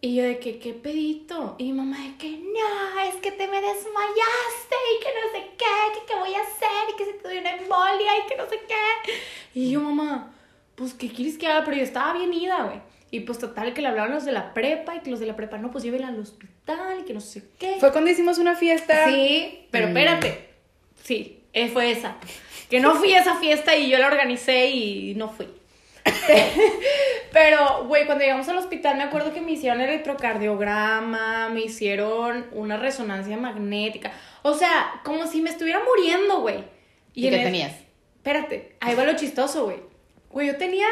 Y 0.00 0.14
yo 0.16 0.24
de 0.24 0.38
que, 0.38 0.58
¿qué 0.58 0.72
pedito? 0.72 1.56
Y 1.58 1.64
mi 1.64 1.72
mamá 1.72 1.98
de 1.98 2.16
que, 2.16 2.30
no, 2.30 3.00
es 3.08 3.14
que 3.16 3.32
te 3.32 3.48
me 3.48 3.60
desmayaste 3.60 4.76
y 4.94 5.02
que 5.02 5.08
no 5.08 5.32
sé 5.32 5.50
qué, 5.56 5.98
que 6.00 6.06
qué 6.06 6.14
voy 6.18 6.34
a 6.34 6.40
hacer 6.42 6.92
y 6.92 6.96
que 6.96 7.04
se 7.06 7.12
te 7.14 7.28
dio 7.30 7.40
una 7.40 7.50
embolia 7.56 8.12
y 8.24 8.28
que 8.28 8.36
no 8.36 8.48
sé 8.48 8.60
qué. 8.68 9.12
Y 9.54 9.70
yo, 9.72 9.80
mamá, 9.80 10.34
pues, 10.74 10.92
¿qué 10.94 11.08
quieres 11.08 11.38
que 11.38 11.46
haga? 11.46 11.64
Pero 11.64 11.78
yo 11.78 11.82
estaba 11.82 12.12
bien 12.12 12.32
ida, 12.34 12.62
güey. 12.64 12.80
Y 13.10 13.20
pues 13.20 13.38
total, 13.38 13.72
que 13.72 13.80
le 13.82 13.88
hablaron 13.88 14.12
los 14.14 14.24
de 14.24 14.32
la 14.32 14.52
prepa 14.52 14.96
y 14.96 15.00
que 15.00 15.10
los 15.10 15.20
de 15.20 15.26
la 15.26 15.36
prepa, 15.36 15.56
no, 15.58 15.70
pues 15.70 15.82
llévela 15.84 16.08
al 16.08 16.18
hospital 16.20 16.98
y 17.00 17.04
que 17.04 17.14
no 17.14 17.20
sé 17.20 17.44
qué. 17.58 17.76
Fue 17.80 17.90
cuando 17.92 18.10
hicimos 18.10 18.38
una 18.38 18.54
fiesta. 18.56 19.06
Sí, 19.06 19.66
pero 19.70 19.86
Mm. 19.86 19.90
espérate. 19.96 20.48
Sí, 21.04 21.40
eh, 21.52 21.68
fue 21.68 21.90
esa. 21.92 22.16
Que 22.68 22.80
no 22.80 22.96
fui 22.96 23.14
a 23.14 23.20
esa 23.20 23.36
fiesta 23.36 23.76
y 23.76 23.88
yo 23.88 23.98
la 23.98 24.08
organicé 24.08 24.66
y 24.70 25.14
no 25.14 25.30
fui. 25.30 25.46
Pero, 27.32 27.84
güey, 27.86 28.06
cuando 28.06 28.24
llegamos 28.24 28.48
al 28.48 28.58
hospital 28.58 28.96
me 28.96 29.02
acuerdo 29.04 29.32
que 29.32 29.40
me 29.40 29.52
hicieron 29.52 29.80
electrocardiograma, 29.80 31.48
me 31.50 31.60
hicieron 31.60 32.46
una 32.52 32.76
resonancia 32.76 33.36
magnética. 33.36 34.12
O 34.42 34.54
sea, 34.54 35.00
como 35.04 35.26
si 35.26 35.42
me 35.42 35.50
estuviera 35.50 35.80
muriendo, 35.84 36.40
güey. 36.40 36.64
¿Y, 37.12 37.28
qué 37.28 37.38
tenías? 37.38 37.74
Espérate, 38.16 38.76
ahí 38.80 38.94
va 38.94 39.04
lo 39.04 39.16
chistoso, 39.16 39.64
güey. 39.64 39.78
Güey, 40.30 40.48
yo 40.48 40.56
tenía 40.56 40.86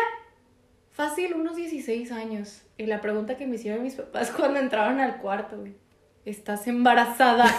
fácil 0.91 1.35
unos 1.35 1.57
16 1.57 2.13
años. 2.13 2.63
Y 2.77 2.87
la 2.87 3.01
pregunta 3.01 3.37
que 3.37 3.47
me 3.47 3.57
hicieron 3.57 3.83
mis 3.83 3.95
papás 3.95 4.31
cuando 4.37 4.61
entraron 4.61 5.01
al 5.01 5.19
cuarto, 5.19 5.57
güey. 5.59 5.75
¿Estás 6.25 6.67
embarazada? 6.67 7.47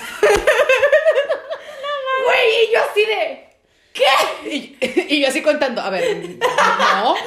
Güey, 2.26 2.66
y 2.68 2.74
yo 2.74 2.80
así 2.90 3.06
de... 3.06 3.55
¿Qué? 3.96 4.50
Y, 4.50 4.78
y 5.16 5.22
yo 5.22 5.28
así 5.30 5.42
contando, 5.42 5.82
a 5.82 5.90
ver, 5.90 6.38
no. 6.40 7.16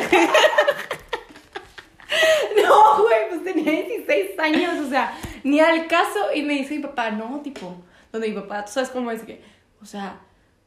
No, 2.63 3.03
güey, 3.03 3.29
pues 3.29 3.45
tenía 3.45 3.71
16 3.83 4.39
años, 4.39 4.87
o 4.87 4.89
sea, 4.89 5.13
ni 5.45 5.61
al 5.61 5.87
caso. 5.87 6.33
Y 6.35 6.43
me 6.43 6.55
dice 6.55 6.77
mi 6.77 6.83
papá, 6.83 7.11
no, 7.11 7.41
tipo, 7.43 7.77
donde 8.13 8.29
mi 8.29 8.35
papá, 8.35 8.65
tú 8.65 8.73
sabes 8.73 8.91
cómo 8.91 9.11
es 9.11 9.23
que, 9.23 9.43
o 9.83 9.87
sea, 9.87 10.21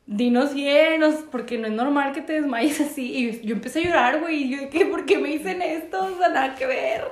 dinos 0.06 0.54
llenos, 0.54 1.16
porque 1.32 1.58
no 1.58 1.68
es 1.68 1.74
normal 1.74 2.14
que 2.14 2.22
te 2.22 2.34
desmayes 2.34 2.80
así. 2.82 3.42
Y 3.42 3.46
yo 3.46 3.56
empecé 3.56 3.80
a 3.80 3.84
llorar, 3.84 4.20
güey, 4.20 4.44
y 4.44 4.50
yo, 4.50 4.70
¿qué? 4.70 4.86
¿Por 4.86 5.06
qué 5.06 5.18
me 5.18 5.30
dicen 5.30 5.62
esto? 5.62 6.04
O 6.04 6.18
sea, 6.18 6.30
nada 6.30 6.56
que 6.56 6.66
ver. 6.66 7.06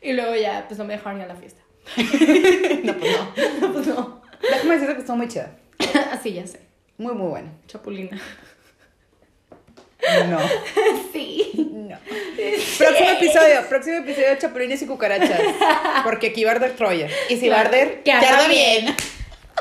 Y 0.00 0.12
luego 0.14 0.34
ya, 0.34 0.64
pues 0.66 0.78
no 0.78 0.84
me 0.84 0.94
dejaron 0.94 1.20
ir 1.20 1.24
a 1.24 1.28
la 1.28 1.36
fiesta. 1.36 1.60
No, 2.84 2.94
pues 2.94 3.12
no. 3.60 3.72
pues 3.72 3.86
no. 3.86 4.22
Déjame 4.40 4.74
decirte 4.74 4.94
que 4.94 5.00
estuvo 5.00 5.16
muy 5.16 5.28
chida. 5.28 5.56
Así 6.10 6.32
ya 6.32 6.46
sé, 6.46 6.60
Muy, 7.02 7.14
muy 7.14 7.28
bueno. 7.28 7.50
chapulina. 7.66 8.20
No. 10.28 10.38
Sí. 11.12 11.52
No. 11.54 11.98
Próximo 12.78 13.10
episodio, 13.10 13.68
próximo 13.68 13.96
episodio 13.98 14.30
de 14.30 14.38
Chapulines 14.38 14.80
y 14.82 14.86
Cucarachas. 14.86 15.40
Porque 16.04 16.28
aquí 16.28 16.42
va 16.44 16.52
a 16.52 16.54
arder 16.54 16.72
Troya. 16.74 17.06
Y 17.28 17.36
si 17.36 17.48
va 17.48 17.58
a 17.58 17.60
arder, 17.60 18.02
que 18.02 18.10
arda 18.10 18.28
arda 18.30 18.48
bien. 18.48 18.96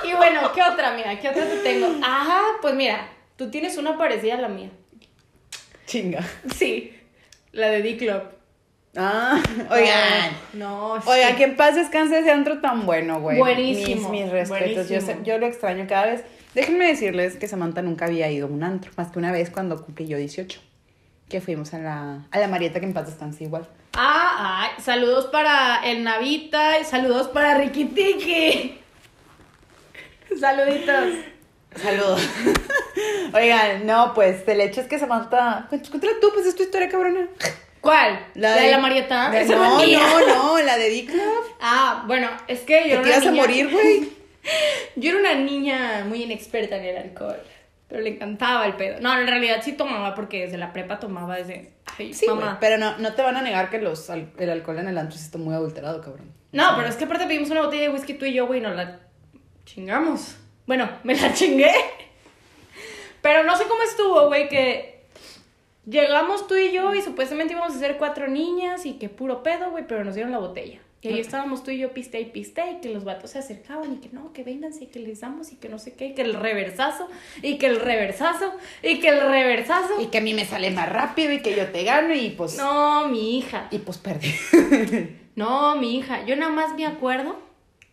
Y 0.04 0.14
bueno, 0.14 0.52
¿qué 0.54 0.64
otra, 0.64 0.94
amiga? 0.94 1.20
¿Qué 1.20 1.30
otra 1.30 1.46
te 1.46 1.58
tengo? 1.58 1.88
Ajá, 2.02 2.42
pues 2.62 2.74
mira, 2.74 3.08
Tú 3.42 3.50
tienes 3.50 3.76
una 3.78 3.98
parecida 3.98 4.36
a 4.36 4.38
la 4.38 4.50
mía. 4.50 4.70
Chinga. 5.88 6.24
Sí, 6.56 6.96
la 7.52 7.70
de 7.70 7.82
D-Club. 7.82 8.22
Ah, 8.96 9.42
oigan. 9.72 10.32
No, 10.54 11.02
sí. 11.02 11.10
Oigan, 11.10 11.36
que 11.36 11.44
en 11.46 11.56
paz 11.56 11.74
descanse 11.74 12.20
ese 12.20 12.30
antro 12.30 12.62
tan 12.62 12.86
bueno, 12.86 13.20
güey. 13.20 13.40
Buenísimo, 13.40 14.10
Mis, 14.10 14.26
mis 14.26 14.32
respetos. 14.32 14.90
Yo, 14.90 15.00
yo 15.24 15.40
lo 15.40 15.48
extraño 15.48 15.88
cada 15.90 16.06
vez. 16.06 16.24
Déjenme 16.54 16.88
decirles 16.88 17.38
que 17.38 17.48
Samantha 17.48 17.82
nunca 17.82 18.06
había 18.06 18.30
ido 18.30 18.48
a 18.48 18.50
un 18.50 18.64
antro, 18.64 18.92
más 18.98 19.12
que 19.12 19.20
una 19.20 19.32
vez 19.32 19.50
cuando 19.50 19.84
cumplí 19.86 20.08
yo 20.08 20.18
18. 20.18 20.60
Que 21.30 21.40
fuimos 21.40 21.74
a 21.74 21.80
la, 21.80 22.26
a 22.30 22.40
la 22.40 22.48
Marieta 22.50 22.80
que 22.80 22.86
en 22.86 22.94
paz 22.94 23.06
descanse 23.08 23.46
igual. 23.46 23.68
Ah, 23.94 24.64
ay, 24.64 24.84
saludos 24.84 25.26
para 25.28 25.82
el 25.90 26.04
Navita 26.04 26.80
y 26.80 26.84
saludos 26.84 27.28
para 27.30 27.56
Ricky 27.56 27.86
Tiki. 27.86 28.80
Saluditos. 30.40 31.14
Saludos. 31.82 32.22
Oigan, 33.34 33.86
no, 33.86 34.14
pues 34.14 34.46
el 34.48 34.60
hecho 34.62 34.82
es 34.82 34.88
que 34.88 35.00
Samantha. 35.00 35.68
Cuéntala 35.70 36.14
tú, 36.20 36.30
pues 36.34 36.46
es 36.46 36.56
tu 36.56 36.64
historia, 36.64 36.90
cabrona. 36.90 37.28
¿Cuál? 37.80 38.26
¿La, 38.36 38.56
de, 38.56 38.72
la 38.72 38.78
Marieta? 38.78 39.30
de- 39.32 39.46
no, 39.46 39.80
no, 39.86 40.28
no, 40.28 40.60
la 40.62 40.78
de 40.78 40.90
Dick 40.90 41.12
Club. 41.12 41.44
Ah, 41.62 42.04
bueno, 42.08 42.30
es 42.48 42.60
que 42.62 42.90
yo 42.90 42.96
te 42.98 43.02
una 43.02 43.10
ibas 43.10 43.26
a 43.28 43.32
morir, 43.32 43.70
güey. 43.72 44.21
Yo 44.96 45.12
era 45.12 45.20
una 45.20 45.36
niña 45.36 46.06
muy 46.08 46.24
inexperta 46.24 46.78
en 46.78 46.86
el 46.86 46.98
alcohol, 46.98 47.38
pero 47.88 48.02
le 48.02 48.10
encantaba 48.12 48.66
el 48.66 48.74
pedo. 48.76 49.00
No, 49.00 49.18
en 49.18 49.28
realidad 49.28 49.62
sí 49.64 49.74
tomaba 49.74 50.16
porque 50.16 50.42
desde 50.46 50.58
la 50.58 50.74
prepa 50.74 51.00
tomaba 51.00 51.38
desde... 51.38 51.74
Ay, 51.98 52.14
Sí, 52.14 52.28
mamá. 52.28 52.58
pero 52.60 52.78
no, 52.78 52.98
no 52.98 53.14
te 53.14 53.22
van 53.22 53.38
a 53.38 53.42
negar 53.42 53.70
que 53.70 53.80
los, 53.80 54.10
el 54.10 54.50
alcohol 54.50 54.80
en 54.80 54.88
el 54.88 54.98
antro 54.98 55.18
sí 55.18 55.26
está 55.26 55.38
muy 55.38 55.54
adulterado, 55.54 56.02
cabrón. 56.02 56.32
No, 56.52 56.74
pero 56.76 56.88
es 56.90 56.96
que 56.96 57.06
aparte 57.06 57.28
pedimos 57.28 57.50
una 57.50 57.62
botella 57.62 57.84
de 57.84 57.90
whisky 57.90 58.14
tú 58.16 58.26
y 58.26 58.34
yo, 58.34 58.48
güey, 58.48 58.60
y 58.60 58.64
nos 58.64 58.76
la 58.76 59.00
chingamos. 59.66 60.38
Bueno, 60.66 60.90
me 61.04 61.16
la 61.16 61.34
chingué. 61.34 61.72
Pero 63.22 63.44
no 63.44 63.56
sé 63.56 63.66
cómo 63.66 63.84
estuvo, 63.84 64.28
güey, 64.28 64.50
que 64.50 65.06
llegamos 65.86 66.48
tú 66.48 66.56
y 66.56 66.72
yo 66.72 66.94
y 66.96 67.02
supuestamente 67.02 67.54
íbamos 67.54 67.76
a 67.76 67.80
ser 67.80 67.98
cuatro 67.98 68.28
niñas 68.28 68.86
y 68.86 68.94
que 68.94 69.10
puro 69.10 69.44
pedo, 69.44 69.72
güey, 69.72 69.86
pero 69.88 70.04
nos 70.04 70.16
dieron 70.16 70.32
la 70.32 70.40
botella. 70.40 70.80
Y 71.04 71.08
ahí 71.08 71.20
estábamos 71.20 71.64
tú 71.64 71.72
y 71.72 71.80
yo 71.80 71.94
piste 71.94 72.22
y 72.22 72.26
piste 72.26 72.62
y 72.72 72.82
que 72.82 72.90
los 72.90 73.04
vatos 73.04 73.32
se 73.32 73.40
acercaban 73.40 73.94
y 73.94 73.98
que 73.98 74.10
no, 74.10 74.34
que 74.34 74.44
vénganse 74.44 74.84
y 74.84 74.88
que 74.88 75.00
les 75.00 75.22
damos 75.22 75.52
y 75.52 75.56
que 75.56 75.68
no 75.68 75.80
sé 75.80 75.94
qué, 75.94 76.08
y 76.08 76.14
que 76.14 76.22
el 76.22 76.36
reversazo 76.36 77.08
y 77.42 77.58
que 77.58 77.66
el 77.66 77.80
reversazo 77.80 78.54
y 78.84 79.00
que 79.00 79.10
el 79.10 79.20
reversazo. 79.20 80.00
Y 80.00 80.08
que 80.08 80.20
a 80.20 80.22
mí 80.22 80.36
me 80.36 80.46
sale 80.46 80.70
más 80.70 80.90
rápido 80.90 81.32
y 81.32 81.42
que 81.42 81.56
yo 81.56 81.68
te 81.72 81.84
gano 81.84 82.14
y 82.14 82.30
pues. 82.30 82.58
No, 82.58 83.08
mi 83.08 83.40
hija. 83.40 83.68
Y 83.72 83.80
pues 83.80 83.98
perdí. 83.98 84.32
No, 85.34 85.76
mi 85.76 85.98
hija, 85.98 86.26
yo 86.26 86.36
nada 86.36 86.52
más 86.52 86.76
me 86.76 86.86
acuerdo 86.86 87.38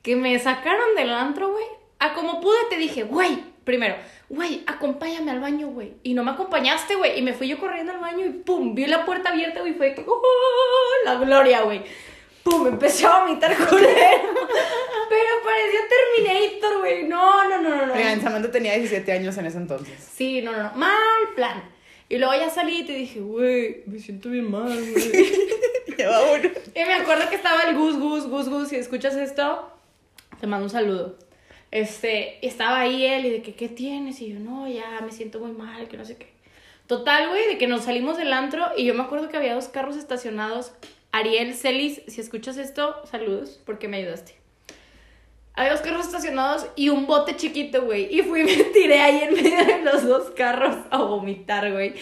que 0.02 0.16
me 0.16 0.38
sacaron 0.38 0.94
del 0.96 1.10
antro, 1.10 1.52
güey. 1.52 1.64
A 2.00 2.12
como 2.14 2.40
pude 2.40 2.58
te 2.68 2.76
dije, 2.76 3.04
güey, 3.04 3.38
primero, 3.64 3.96
güey, 4.28 4.62
acompáñame 4.66 5.30
al 5.30 5.40
baño, 5.40 5.68
güey. 5.68 5.94
Y 6.02 6.14
no 6.14 6.24
me 6.24 6.32
acompañaste, 6.32 6.96
güey. 6.96 7.18
Y 7.18 7.22
me 7.22 7.32
fui 7.32 7.48
yo 7.48 7.58
corriendo 7.58 7.92
al 7.92 8.00
baño 8.00 8.26
y 8.26 8.30
pum, 8.30 8.74
vi 8.74 8.86
la 8.86 9.04
puerta 9.04 9.30
abierta, 9.30 9.60
güey. 9.60 9.74
Fue 9.74 9.94
que, 9.94 10.04
¡oh! 10.06 10.22
la 11.04 11.14
gloria, 11.14 11.62
güey. 11.62 11.82
Pum, 12.42 12.66
empecé 12.66 13.06
a 13.06 13.20
vomitar 13.20 13.56
culero. 13.56 14.28
Pero 15.08 15.30
parecía 15.44 15.80
Terminator, 15.88 16.78
güey. 16.80 17.04
No, 17.04 17.48
no, 17.48 17.60
no, 17.60 17.76
no, 17.76 17.86
no. 17.86 17.92
Oigan, 17.94 18.20
Samantha 18.20 18.50
tenía 18.50 18.74
17 18.74 19.10
años 19.12 19.36
en 19.38 19.46
ese 19.46 19.58
entonces. 19.58 19.94
Sí, 20.14 20.42
no, 20.42 20.52
no, 20.52 20.62
no. 20.64 20.72
Mal 20.74 21.34
plan. 21.34 21.62
Y 22.08 22.16
luego 22.18 22.34
ya 22.34 22.48
salí 22.48 22.80
y 22.80 22.84
te 22.84 22.92
dije, 22.92 23.20
güey, 23.20 23.82
me 23.86 23.98
siento 23.98 24.30
bien 24.30 24.50
mal, 24.50 24.66
güey. 24.66 25.12
Lleva 25.96 26.22
uno. 26.32 26.48
Y 26.74 26.84
me 26.84 26.94
acuerdo 26.94 27.28
que 27.28 27.36
estaba 27.36 27.62
el 27.64 27.76
Gus, 27.76 27.98
Gus, 27.98 28.26
Gus, 28.26 28.48
Gus. 28.48 28.68
Si 28.68 28.76
escuchas 28.76 29.14
esto, 29.16 29.70
te 30.40 30.46
mando 30.46 30.64
un 30.64 30.70
saludo. 30.70 31.18
Este, 31.70 32.44
estaba 32.46 32.80
ahí 32.80 33.04
él 33.04 33.26
y 33.26 33.30
de 33.30 33.42
que, 33.42 33.54
¿qué 33.54 33.68
tienes? 33.68 34.20
Y 34.22 34.32
yo, 34.32 34.40
no, 34.40 34.66
ya 34.68 35.00
me 35.04 35.12
siento 35.12 35.38
muy 35.38 35.52
mal, 35.52 35.86
que 35.88 35.98
no 35.98 36.04
sé 36.04 36.16
qué. 36.16 36.32
Total, 36.86 37.28
güey, 37.28 37.46
de 37.46 37.58
que 37.58 37.66
nos 37.66 37.84
salimos 37.84 38.16
del 38.16 38.32
antro 38.32 38.66
y 38.74 38.86
yo 38.86 38.94
me 38.94 39.02
acuerdo 39.02 39.28
que 39.28 39.36
había 39.36 39.54
dos 39.54 39.68
carros 39.68 39.96
estacionados. 39.96 40.72
Ariel, 41.18 41.54
Celis, 41.54 42.00
si 42.06 42.20
escuchas 42.20 42.58
esto, 42.58 42.94
saludos, 43.04 43.60
porque 43.66 43.88
me 43.88 43.96
ayudaste. 43.96 44.36
Había 45.54 45.72
dos 45.72 45.80
carros 45.80 46.06
estacionados 46.06 46.68
y 46.76 46.90
un 46.90 47.08
bote 47.08 47.34
chiquito, 47.34 47.82
güey. 47.82 48.06
Y 48.16 48.22
fui 48.22 48.42
y 48.42 48.44
me 48.44 48.54
tiré 48.72 49.00
ahí 49.00 49.22
en 49.22 49.34
medio 49.34 49.64
de 49.64 49.82
los 49.82 50.06
dos 50.06 50.30
carros 50.30 50.76
a 50.90 50.98
vomitar, 50.98 51.72
güey. 51.72 51.94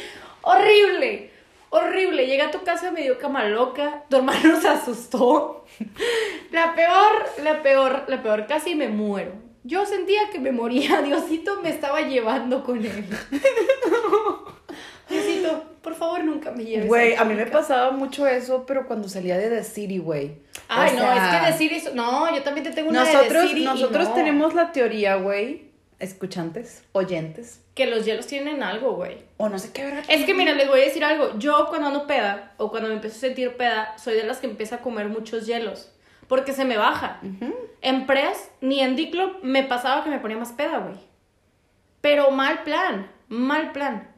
Horrible, 0.43 1.31
horrible. 1.71 2.27
Llegué 2.27 2.43
a 2.43 2.51
tu 2.51 2.63
casa 2.63 2.91
medio 2.91 3.19
cama 3.19 3.45
loca. 3.47 4.05
Tu 4.11 4.17
hermano 4.17 4.61
se 4.61 4.69
asustó. 4.69 5.65
La 6.51 6.75
peor, 6.75 7.25
la 7.43 7.63
peor, 7.63 8.05
la 8.09 8.23
peor. 8.23 8.47
Casi 8.47 8.75
me 8.75 8.89
muero. 8.89 9.33
Yo 9.65 9.85
sentía 9.87 10.29
que 10.31 10.39
me 10.39 10.53
moría. 10.53 11.01
Diosito 11.03 11.63
me 11.63 11.71
estaba 11.71 12.03
llevando 12.03 12.63
con 12.63 12.85
él. 12.85 13.07
Diosito, 15.09 15.65
por 15.83 15.95
favor, 15.95 16.25
nunca 16.25 16.51
me 16.51 16.65
lleves. 16.65 16.89
Güey, 16.89 17.15
a 17.15 17.25
mí 17.25 17.35
me 17.35 17.47
pasaba 17.47 17.91
mucho 17.93 18.27
eso, 18.27 18.65
pero 18.67 18.87
cuando 18.87 19.09
salía 19.09 19.37
de 19.39 19.49
The 19.49 19.65
City, 19.65 19.99
güey. 19.99 20.39
Ay, 20.69 20.97
O 20.97 21.01
no, 21.01 21.13
es 21.13 21.21
que 21.41 21.47
decir 21.53 21.73
eso. 21.73 21.91
No, 21.95 22.35
yo 22.35 22.43
también 22.43 22.65
te 22.65 22.73
tengo 22.73 22.91
una 22.91 23.05
de 23.05 23.13
Nosotros, 23.13 23.53
y 23.55 23.65
nosotros 23.65 24.09
no. 24.09 24.15
tenemos 24.15 24.55
la 24.55 24.73
teoría, 24.73 25.15
güey, 25.17 25.67
escuchantes, 26.01 26.83
oyentes, 26.93 27.61
Que 27.75 27.87
los 27.87 28.05
hielos 28.05 28.27
tienen 28.27 28.63
algo, 28.63 28.95
güey. 28.97 29.19
o 29.37 29.49
no 29.49 29.59
sé 29.59 29.71
qué 29.73 29.85
verdad. 29.85 30.05
Es 30.09 30.25
que 30.25 30.35
mira, 30.35 30.53
les 30.55 30.67
voy 30.69 30.81
a 30.81 30.85
decir 30.85 31.05
algo. 31.05 31.39
Yo 31.39 31.67
cuando 31.69 31.87
ando 31.89 32.07
peda 32.07 32.53
o 32.57 32.71
cuando 32.71 32.89
me 32.89 32.95
empiezo 32.97 33.17
a 33.17 33.21
sentir 33.21 33.57
peda, 33.57 33.97
soy 33.99 34.15
de 34.17 34.25
las 34.25 34.39
que 34.39 34.47
empieza 34.47 34.77
a 34.77 34.81
comer 34.81 35.09
muchos 35.09 35.47
hielos. 35.47 35.93
Porque 36.27 36.53
se 36.53 36.65
me 36.65 36.77
baja. 36.77 37.21
En 37.83 38.07
Pres 38.07 38.51
ni 38.61 38.81
en 38.81 38.97
D-Club 38.97 39.39
me 39.43 39.63
pasaba 39.63 40.03
que 40.03 40.11
me 40.11 40.19
ponía 40.19 40.37
más 40.37 40.51
peda, 40.53 40.79
güey. 40.79 40.97
Pero 42.01 42.31
mal 42.33 42.65
plan, 42.65 43.09
mal 43.29 43.71
plan. 43.73 44.09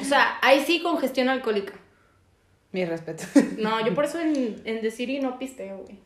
O 0.00 0.04
sea, 0.04 0.38
ahí 0.42 0.62
sí 0.66 0.82
congestión 0.82 1.28
alcohólica. 1.28 1.74
Mi 2.72 2.84
respeto. 2.84 3.24
No, 3.58 3.84
yo 3.86 3.94
por 3.94 4.04
eso 4.04 4.20
en, 4.20 4.60
en 4.64 4.80
The 4.80 4.90
City 4.90 5.18
no 5.20 5.38
pisteo, 5.38 5.78
güey. 5.78 5.98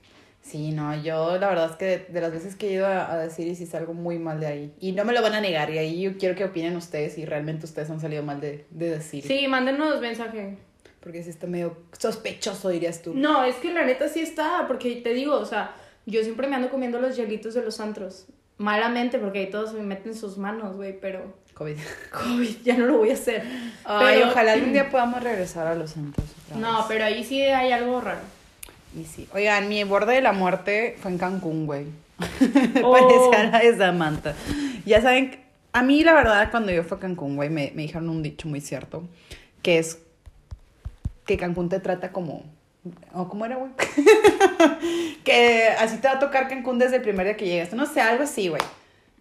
Sí, 0.42 0.73
no, 0.73 0.94
yo 1.02 1.37
la 1.38 1.49
verdad 1.49 1.70
es 1.70 1.76
que 1.76 1.85
de, 1.85 1.99
de 1.99 2.20
las 2.20 2.32
veces 2.32 2.56
que 2.56 2.68
he 2.68 2.73
ido 2.73 2.87
a, 2.87 3.12
a 3.12 3.23
The 3.23 3.30
City 3.30 3.54
sí 3.54 3.66
salgo 3.66 3.92
muy 3.92 4.18
mal 4.18 4.40
de 4.40 4.47
ahí. 4.47 4.75
Y 4.80 4.92
no 4.92 5.04
me 5.04 5.12
lo 5.12 5.20
van 5.20 5.35
a 5.35 5.40
negar, 5.40 5.70
y 5.70 5.78
ahí 5.78 6.00
yo 6.00 6.16
quiero 6.16 6.35
que 6.35 6.44
opinen 6.44 6.76
ustedes 6.76 7.14
si 7.14 7.25
realmente 7.25 7.66
ustedes 7.66 7.90
han 7.90 8.00
salido 8.00 8.23
mal 8.23 8.40
de, 8.40 8.64
de 8.70 8.97
The 8.97 9.00
City. 9.02 9.28
Sí, 9.28 9.49
mándenos 9.49 10.00
mensaje. 10.00 10.56
Porque 11.00 11.23
sí 11.23 11.30
está 11.30 11.47
medio 11.47 11.76
sospechoso, 11.99 12.68
dirías 12.68 13.02
tú. 13.02 13.14
No, 13.14 13.44
es 13.44 13.56
que 13.56 13.73
la 13.73 13.85
neta 13.85 14.09
sí 14.09 14.20
está, 14.20 14.64
porque 14.66 14.97
te 14.97 15.12
digo, 15.14 15.35
o 15.35 15.44
sea, 15.44 15.75
yo 16.06 16.23
siempre 16.23 16.47
me 16.47 16.56
ando 16.56 16.70
comiendo 16.70 17.00
los 17.00 17.16
hielitos 17.16 17.54
de 17.54 17.62
los 17.62 17.80
antros. 17.80 18.26
Malamente, 18.61 19.19
porque 19.19 19.38
ahí 19.38 19.50
todos 19.50 19.73
me 19.73 19.81
meten 19.83 20.14
sus 20.14 20.37
manos, 20.37 20.76
güey, 20.76 20.93
pero... 21.00 21.33
COVID. 21.55 21.79
COVID, 22.12 22.57
ya 22.62 22.76
no 22.76 22.85
lo 22.85 22.99
voy 22.99 23.09
a 23.09 23.14
hacer. 23.14 23.43
Ay, 23.87 24.19
Pero- 24.19 24.29
ojalá 24.31 24.52
algún 24.52 24.75
día 24.75 24.90
podamos 24.90 25.23
regresar 25.23 25.67
a 25.67 25.75
los 25.75 25.93
santos. 25.93 26.23
otra 26.45 26.59
No, 26.61 26.85
pero 26.87 27.07
ahí 27.07 27.25
sí 27.25 27.40
hay 27.40 27.73
algo 27.73 28.02
raro. 28.02 28.21
Y 28.95 29.05
sí. 29.05 29.26
Oigan, 29.33 29.67
mi 29.71 29.83
borde 29.85 30.12
de 30.12 30.21
la 30.21 30.33
muerte 30.33 30.99
fue 31.00 31.11
en 31.11 31.17
Cancún, 31.17 31.64
güey. 31.64 31.87
Oh. 32.85 32.93
Parecía 32.93 33.50
la 33.50 33.59
de 33.61 33.79
Samantha. 33.79 34.35
Ya 34.85 35.00
saben, 35.00 35.40
a 35.73 35.83
mí 35.83 36.05
la 36.05 36.12
verdad 36.12 36.50
cuando 36.50 36.71
yo 36.71 36.83
fui 36.85 36.99
a 36.99 37.00
Cancún, 37.00 37.37
güey, 37.37 37.49
me, 37.49 37.73
me 37.75 37.81
dijeron 37.83 38.11
un 38.11 38.23
dicho 38.23 38.47
muy 38.47 38.61
cierto, 38.61 39.05
que 39.62 39.79
es 39.79 40.00
que 41.25 41.38
Cancún 41.38 41.71
te 41.71 41.81
trata 41.81 42.12
como... 42.12 42.45
¿O 43.12 43.28
cómo 43.28 43.44
era, 43.44 43.56
güey? 43.56 43.72
que 45.25 45.68
así 45.78 45.99
te 45.99 46.08
va 46.08 46.14
a 46.14 46.18
tocar 46.18 46.49
Cancún 46.49 46.78
desde 46.78 46.96
el 46.96 47.02
primer 47.02 47.26
día 47.26 47.37
que 47.37 47.46
llegas. 47.46 47.72
No 47.72 47.87
sé, 47.87 48.00
algo 48.00 48.25
así, 48.25 48.49
güey. 48.49 48.62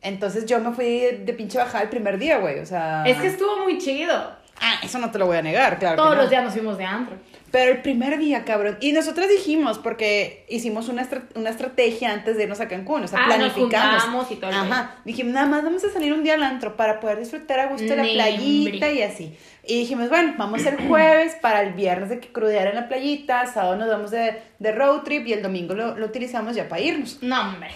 Entonces 0.02 0.46
yo 0.46 0.60
me 0.60 0.72
fui 0.72 1.02
de 1.26 1.34
pinche 1.34 1.58
bajada 1.58 1.84
el 1.84 1.90
primer 1.90 2.18
día, 2.18 2.38
güey. 2.38 2.60
O 2.60 2.66
sea... 2.66 3.04
Es 3.06 3.18
que 3.18 3.28
estuvo 3.28 3.64
muy 3.64 3.78
chido. 3.78 4.39
Ah, 4.62 4.76
eso 4.84 4.98
no 5.00 5.12
te 5.12 5.18
lo 5.20 5.26
voy 5.26 5.38
a 5.38 5.42
negar, 5.42 5.80
claro. 5.80 5.96
que 5.96 6.02
Todos 6.02 6.16
no. 6.16 6.22
los 6.22 6.30
días 6.30 6.44
nos 6.44 6.54
fuimos 6.54 6.78
de 6.78 6.86
antro. 6.86 7.16
Pero 7.52 7.72
el 7.72 7.82
primer 7.82 8.20
día, 8.20 8.46
cabrón. 8.46 8.78
Y 8.80 8.92
nosotros 8.92 9.28
dijimos, 9.28 9.80
porque 9.80 10.46
hicimos 10.50 10.88
una, 10.88 11.02
estra- 11.02 11.24
una 11.34 11.50
estrategia 11.50 12.14
antes 12.14 12.38
de 12.38 12.44
irnos 12.44 12.60
a 12.60 12.68
Cancún. 12.68 13.04
O 13.04 13.08
sea, 13.08 13.20
Ah, 13.24 13.28
nos 13.28 13.36
planificamos. 13.38 14.04
juntamos 14.04 14.32
y 14.32 14.36
todo 14.36 14.52
el 14.52 14.56
Ajá. 14.56 14.98
Dijimos, 15.04 15.34
nada 15.34 15.48
más 15.48 15.64
vamos 15.64 15.84
a 15.84 15.90
salir 15.90 16.14
un 16.14 16.24
día 16.24 16.36
al 16.36 16.44
antro 16.44 16.78
para 16.78 17.00
poder 17.00 17.18
disfrutar 17.18 17.60
a 17.60 17.66
gusto 17.68 17.88
de 17.88 17.96
la 17.96 18.04
playita 18.04 18.92
y 18.92 19.02
así. 19.02 19.36
Y 19.66 19.80
dijimos, 19.80 20.10
bueno, 20.10 20.36
vamos 20.38 20.64
el 20.66 20.78
jueves 20.88 21.36
para 21.42 21.62
el 21.62 21.74
viernes 21.74 22.10
de 22.10 22.20
que 22.20 22.32
crudear 22.32 22.68
en 22.68 22.76
la 22.76 22.88
playita. 22.88 23.46
Sábado 23.48 23.78
nos 23.78 23.88
vamos 23.90 24.12
de, 24.12 24.42
de 24.60 24.72
road 24.72 25.02
trip 25.02 25.26
y 25.26 25.34
el 25.34 25.42
domingo 25.42 25.74
lo, 25.74 25.98
lo 25.98 26.06
utilizamos 26.06 26.56
ya 26.56 26.70
para 26.70 26.82
irnos. 26.82 27.18
No, 27.24 27.42
hombre. 27.42 27.70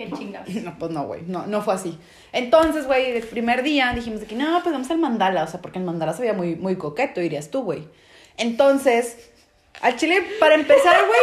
Qué 0.00 0.10
chingados. 0.10 0.48
No, 0.64 0.78
pues 0.78 0.90
no, 0.92 1.04
güey, 1.04 1.20
no, 1.26 1.46
no 1.46 1.60
fue 1.60 1.74
así. 1.74 1.98
Entonces, 2.32 2.86
güey, 2.86 3.10
el 3.18 3.22
primer 3.22 3.62
día 3.62 3.92
dijimos 3.94 4.20
de 4.20 4.26
que 4.26 4.34
no, 4.34 4.62
pues 4.62 4.72
vamos 4.72 4.90
al 4.90 4.96
mandala, 4.96 5.44
o 5.44 5.46
sea, 5.46 5.60
porque 5.60 5.78
el 5.78 5.84
mandala 5.84 6.14
se 6.14 6.22
veía 6.22 6.32
muy, 6.32 6.56
muy 6.56 6.76
coqueto, 6.76 7.20
dirías 7.20 7.50
tú, 7.50 7.64
güey. 7.64 7.86
Entonces, 8.38 9.28
al 9.82 9.96
chile, 9.96 10.24
para 10.40 10.54
empezar, 10.54 10.96
güey, 11.06 11.20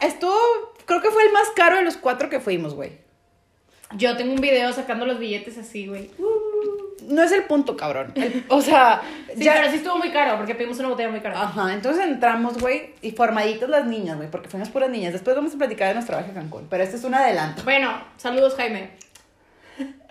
estuvo, 0.12 0.36
creo 0.84 1.02
que 1.02 1.10
fue 1.10 1.24
el 1.24 1.32
más 1.32 1.50
caro 1.56 1.74
de 1.74 1.82
los 1.82 1.96
cuatro 1.96 2.30
que 2.30 2.38
fuimos, 2.38 2.74
güey. 2.74 2.92
Yo 3.96 4.16
tengo 4.16 4.32
un 4.32 4.40
video 4.40 4.72
sacando 4.72 5.06
los 5.06 5.18
billetes 5.18 5.58
así, 5.58 5.88
güey. 5.88 6.08
No 7.02 7.22
es 7.22 7.32
el 7.32 7.42
punto, 7.44 7.76
cabrón. 7.76 8.12
El- 8.14 8.44
o 8.48 8.60
sea, 8.62 9.02
Sí, 9.36 9.44
ya... 9.44 9.54
pero 9.54 9.70
sí 9.70 9.76
estuvo 9.76 9.98
muy 9.98 10.10
caro 10.10 10.36
porque 10.36 10.54
pedimos 10.54 10.78
una 10.78 10.88
botella 10.88 11.10
muy 11.10 11.20
cara. 11.20 11.40
Ajá, 11.42 11.72
entonces 11.74 12.04
entramos, 12.04 12.58
güey, 12.58 12.94
y 13.02 13.10
formaditas 13.10 13.68
las 13.68 13.84
niñas, 13.86 14.16
güey, 14.16 14.30
porque 14.30 14.48
fuimos 14.48 14.68
puras 14.70 14.88
niñas. 14.90 15.12
Después 15.12 15.36
vamos 15.36 15.54
a 15.54 15.58
platicar 15.58 15.88
de 15.88 15.94
nuestro 15.94 16.16
viaje 16.16 16.30
a 16.30 16.34
Cancún, 16.34 16.66
pero 16.70 16.82
este 16.82 16.96
es 16.96 17.04
un 17.04 17.14
adelanto. 17.14 17.62
Bueno, 17.64 17.92
saludos, 18.16 18.54
Jaime. 18.56 18.90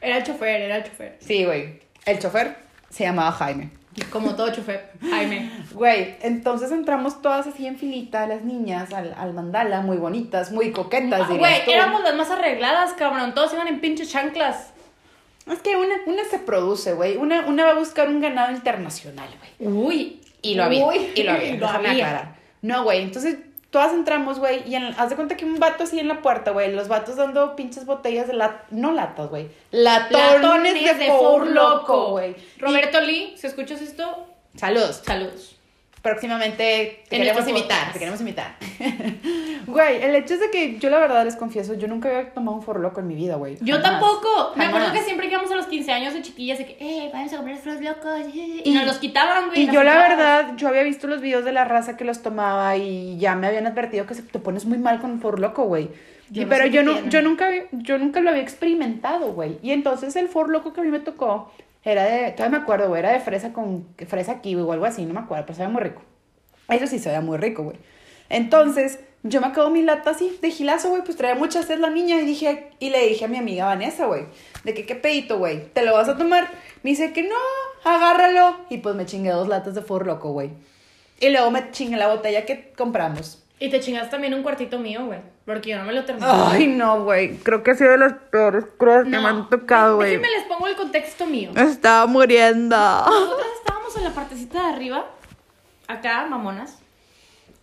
Era 0.00 0.18
el 0.18 0.22
chofer, 0.24 0.62
era 0.62 0.76
el 0.76 0.84
chofer. 0.84 1.16
Sí, 1.20 1.44
güey. 1.44 1.80
El 2.06 2.18
chofer 2.20 2.56
se 2.88 3.04
llamaba 3.04 3.32
Jaime. 3.32 3.70
Como 4.10 4.34
todo 4.34 4.52
chofer. 4.52 4.92
Jaime. 5.10 5.50
Güey, 5.72 6.16
entonces 6.22 6.70
entramos 6.72 7.20
todas 7.22 7.46
así 7.46 7.66
en 7.66 7.76
filita, 7.78 8.26
las 8.26 8.42
niñas, 8.42 8.92
al, 8.92 9.14
al 9.18 9.32
mandala, 9.34 9.80
muy 9.82 9.96
bonitas, 9.96 10.50
muy 10.52 10.72
coquetas, 10.72 11.22
Ah, 11.28 11.34
Güey, 11.34 11.64
tú. 11.64 11.70
éramos 11.70 12.02
las 12.02 12.14
más 12.14 12.30
arregladas, 12.30 12.92
cabrón. 12.94 13.34
Todos 13.34 13.52
iban 13.54 13.68
en 13.68 13.80
pinches 13.80 14.10
chanclas. 14.10 14.70
Es 15.50 15.60
que 15.60 15.76
una, 15.76 15.94
una 16.06 16.24
se 16.24 16.38
produce, 16.38 16.92
güey. 16.92 17.16
Una, 17.16 17.46
una 17.46 17.64
va 17.64 17.70
a 17.72 17.78
buscar 17.78 18.08
un 18.08 18.20
ganado 18.20 18.52
internacional, 18.52 19.28
güey. 19.58 19.72
Uy. 19.72 20.20
Y 20.42 20.54
lo 20.54 20.64
había. 20.64 20.86
Uy, 20.86 21.10
y 21.14 21.22
lo 21.22 21.32
había. 21.32 21.52
déjame 21.58 21.88
había. 21.88 22.06
aclarar. 22.08 22.34
No, 22.62 22.84
güey. 22.84 23.02
Entonces, 23.02 23.36
todas 23.70 23.92
entramos, 23.92 24.38
güey. 24.38 24.68
Y 24.68 24.74
en- 24.74 24.94
haz 24.98 25.10
de 25.10 25.16
cuenta 25.16 25.36
que 25.36 25.44
un 25.44 25.58
vato 25.58 25.84
así 25.84 25.98
en 26.00 26.08
la 26.08 26.22
puerta, 26.22 26.50
güey. 26.52 26.72
Los 26.74 26.88
vatos 26.88 27.16
dando 27.16 27.54
pinches 27.56 27.84
botellas 27.86 28.26
de 28.26 28.34
lat... 28.34 28.62
No 28.70 28.92
latas, 28.92 29.28
güey. 29.28 29.48
Latones, 29.70 30.40
Latones 30.42 30.98
de, 30.98 31.06
Four 31.06 31.46
Loco, 31.48 32.10
güey. 32.12 32.36
Roberto 32.58 33.00
Lee, 33.00 33.34
si 33.36 33.46
escuchas 33.46 33.80
esto, 33.82 34.26
Y- 34.54 34.58
Saludos. 34.58 35.02
saludos. 35.04 35.57
Próximamente 36.10 37.02
te 37.08 37.16
En 37.16 37.22
queremos 37.22 37.48
invitar. 37.48 37.92
Te 37.92 37.98
queremos 37.98 38.20
invitar. 38.20 38.56
Güey, 39.66 40.02
el 40.02 40.14
hecho 40.14 40.34
es 40.34 40.40
de 40.40 40.50
que 40.50 40.78
yo 40.78 40.88
la 40.88 40.98
verdad 40.98 41.24
les 41.26 41.36
confieso, 41.36 41.74
yo 41.74 41.88
nunca 41.88 42.08
había 42.08 42.30
tomado 42.32 42.56
un 42.56 42.62
Four 42.62 42.80
Loco 42.80 43.00
en 43.00 43.06
mi 43.08 43.14
vida, 43.14 43.34
güey. 43.36 43.58
Yo 43.60 43.76
Jamás. 43.76 43.90
tampoco. 44.00 44.52
Me 44.56 44.64
acuerdo 44.64 44.92
que 44.92 45.02
siempre 45.02 45.26
que 45.28 45.34
íbamos 45.34 45.50
a 45.52 45.56
los 45.56 45.66
15 45.66 45.92
años 45.92 46.14
de 46.14 46.22
chiquillas, 46.22 46.56
de 46.58 46.64
que, 46.66 46.76
eh, 46.80 47.10
vamos 47.12 47.30
a 47.32 47.36
comprar 47.36 47.58
frutos 47.58 47.82
locos. 47.82 48.20
Y, 48.32 48.62
Y- 48.64 48.72
nos 48.74 48.86
los 48.86 48.96
quitaban, 48.98 49.48
güey. 49.48 49.62
Y 49.64 49.70
yo 49.70 49.82
la 49.82 49.96
verdad, 49.96 50.56
yo 50.56 50.68
había 50.68 50.82
visto 50.84 51.06
los 51.06 51.20
videos 51.20 51.44
de 51.44 51.52
la 51.52 51.64
raza 51.66 51.96
que 51.98 52.04
los 52.04 52.22
tomaba 52.22 52.76
y 52.78 53.18
ya 53.18 53.34
me 53.34 53.46
habían 53.46 53.66
advertido 53.66 54.06
que 54.06 54.14
se, 54.14 54.22
te 54.22 54.38
pones 54.38 54.64
muy 54.64 54.78
mal 54.78 55.00
con 55.00 55.20
For 55.20 55.38
Loco, 55.38 55.64
güey. 55.64 55.90
Yo 56.30 56.42
Y- 56.42 56.44
no 56.46 56.50
pero 56.50 56.66
yo, 56.66 56.82
no, 56.82 57.06
yo, 57.08 57.20
nunca, 57.20 57.48
había- 57.48 57.64
yo 57.72 57.98
nunca 57.98 58.20
lo 58.20 58.30
había 58.30 58.42
experimentado, 58.42 59.32
güey. 59.34 59.58
Y 59.62 59.72
entonces 59.72 60.16
el 60.16 60.28
For 60.28 60.48
Loco 60.48 60.72
que 60.72 60.80
a 60.80 60.84
mí 60.84 60.90
me 60.90 61.00
tocó 61.00 61.52
era 61.84 62.04
de, 62.04 62.32
todavía 62.32 62.58
me 62.58 62.62
acuerdo, 62.62 62.94
era 62.96 63.12
de 63.12 63.20
fresa 63.20 63.52
con 63.52 63.86
fresa 64.06 64.40
kiwi 64.40 64.62
o 64.62 64.72
algo 64.72 64.84
así, 64.84 65.04
no 65.04 65.14
me 65.14 65.20
acuerdo, 65.20 65.46
pero 65.46 65.56
sabía 65.56 65.72
muy 65.72 65.82
rico. 65.82 66.02
Eso 66.68 66.86
sí 66.86 66.98
sabía 66.98 67.20
muy 67.20 67.38
rico, 67.38 67.64
güey. 67.64 67.76
Entonces, 68.28 69.00
yo 69.22 69.40
me 69.40 69.46
acabo 69.48 69.70
mi 69.70 69.82
lata 69.82 70.10
así 70.10 70.38
de 70.40 70.50
gilazo, 70.50 70.90
güey, 70.90 71.02
pues 71.02 71.16
traía 71.16 71.34
mucha 71.34 71.62
sed 71.62 71.78
la 71.78 71.90
niña 71.90 72.16
y 72.16 72.24
dije, 72.24 72.70
y 72.78 72.90
le 72.90 73.06
dije 73.08 73.24
a 73.24 73.28
mi 73.28 73.38
amiga 73.38 73.64
Vanessa, 73.64 74.06
güey, 74.06 74.26
de 74.64 74.74
que 74.74 74.86
qué 74.86 74.94
pedito, 74.94 75.38
güey, 75.38 75.66
¿te 75.72 75.84
lo 75.84 75.94
vas 75.94 76.08
a 76.08 76.16
tomar? 76.16 76.48
Me 76.82 76.90
dice 76.90 77.12
que 77.12 77.22
no, 77.22 77.34
agárralo. 77.84 78.56
Y 78.70 78.78
pues 78.78 78.94
me 78.94 79.06
chingué 79.06 79.30
dos 79.30 79.48
latas 79.48 79.74
de 79.74 79.82
Four 79.82 80.06
Loco, 80.06 80.32
güey. 80.32 80.50
Y 81.20 81.30
luego 81.30 81.50
me 81.50 81.70
chingué 81.70 81.96
la 81.96 82.08
botella 82.08 82.44
que 82.44 82.72
compramos. 82.76 83.42
Y 83.60 83.70
te 83.70 83.80
chingaste 83.80 84.10
también 84.10 84.34
un 84.34 84.42
cuartito 84.42 84.78
mío, 84.78 85.06
güey. 85.06 85.18
Porque 85.44 85.70
yo 85.70 85.78
no 85.78 85.84
me 85.84 85.92
lo 85.92 86.04
terminé. 86.04 86.26
Ay, 86.28 86.68
no, 86.68 87.02
güey, 87.04 87.36
creo 87.38 87.62
que 87.62 87.72
ha 87.72 87.74
sido 87.74 87.90
de 87.90 87.98
las 87.98 88.12
peores 88.30 88.64
crudas 88.76 89.04
que 89.04 89.10
me 89.10 89.16
han 89.16 89.48
tocado, 89.48 89.96
güey. 89.96 90.10
Déjenme 90.16 90.30
les 90.30 90.46
pongo 90.46 90.68
el 90.68 90.76
contexto 90.76 91.26
mío. 91.26 91.50
Me 91.52 91.62
estaba 91.62 92.06
muriendo. 92.06 92.76
Nosotras 92.76 93.48
estábamos 93.58 93.96
en 93.96 94.04
la 94.04 94.10
partecita 94.10 94.62
de 94.62 94.74
arriba, 94.74 95.06
acá, 95.88 96.26
mamonas. 96.26 96.78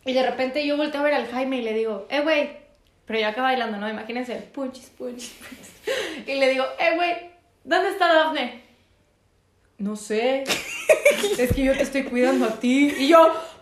Y 0.04 0.14
de 0.14 0.24
repente 0.24 0.66
yo 0.66 0.76
volteo 0.78 1.02
a 1.02 1.04
ver 1.04 1.14
al 1.14 1.28
Jaime 1.28 1.58
y 1.58 1.62
le 1.62 1.74
digo, 1.74 2.06
eh, 2.10 2.22
güey. 2.22 2.66
Pero 3.06 3.20
yo 3.20 3.28
acá 3.28 3.42
bailando, 3.44 3.78
¿no? 3.78 3.88
Imagínense, 3.88 4.36
punchis, 4.54 4.90
punchis, 4.98 5.32
punchis. 5.34 5.72
Y 6.28 6.40
le 6.40 6.50
digo, 6.50 6.66
eh, 6.80 6.96
güey, 6.96 7.16
¿dónde 7.64 7.90
está 7.90 8.12
Dafne? 8.12 8.64
No 9.78 9.96
sé. 9.96 10.44
es 11.38 11.54
que 11.54 11.64
yo 11.64 11.74
te 11.74 11.84
estoy 11.84 12.04
cuidando 12.04 12.46
a 12.46 12.60
ti. 12.60 12.94
Y 12.98 13.08
yo, 13.08 13.20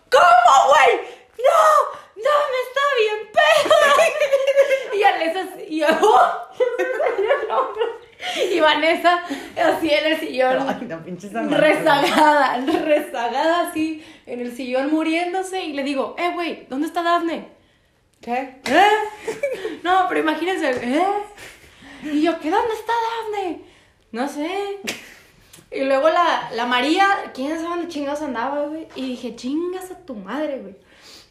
¿cómo, 0.09 0.69
güey? 0.69 1.22
¡No! 1.43 1.59
¡Dafne 2.15 2.59
está 2.67 2.83
bien 2.99 3.19
pedo! 3.33 3.75
y 4.95 5.01
Vanessa, 5.03 5.41
y 5.67 5.79
yo, 5.79 5.87
y 8.51 8.59
Vanessa, 8.59 9.23
así 9.57 9.89
en 9.89 10.13
el 10.13 10.19
sillón. 10.19 10.65
Ay, 10.67 10.87
no. 10.87 11.57
Rezagada, 11.57 12.57
rezagada 12.57 13.69
así 13.69 14.03
en 14.25 14.41
el 14.41 14.55
sillón 14.55 14.91
muriéndose 14.91 15.63
y 15.63 15.73
le 15.73 15.83
digo, 15.83 16.15
eh, 16.17 16.31
güey, 16.33 16.65
¿dónde 16.69 16.87
está 16.87 17.03
Dafne? 17.03 17.47
¿Qué? 18.21 18.61
¿Eh? 18.65 19.79
No, 19.83 20.05
pero 20.07 20.21
imagínense, 20.21 20.71
¿eh? 20.71 21.03
Y 22.03 22.21
yo, 22.21 22.39
¿qué 22.39 22.49
dónde 22.49 22.73
está 22.73 22.93
Dafne? 22.93 23.61
No 24.11 24.27
sé. 24.27 24.79
Y 25.71 25.81
luego 25.81 26.09
la, 26.09 26.51
la 26.53 26.65
María, 26.65 27.31
quién 27.33 27.57
sabe 27.57 27.69
dónde 27.69 27.87
chingados 27.87 28.21
andaba, 28.21 28.67
güey. 28.67 28.87
Y 28.95 29.07
dije, 29.07 29.35
chingas 29.35 29.91
a 29.91 30.05
tu 30.05 30.15
madre, 30.15 30.59
güey. 30.59 30.75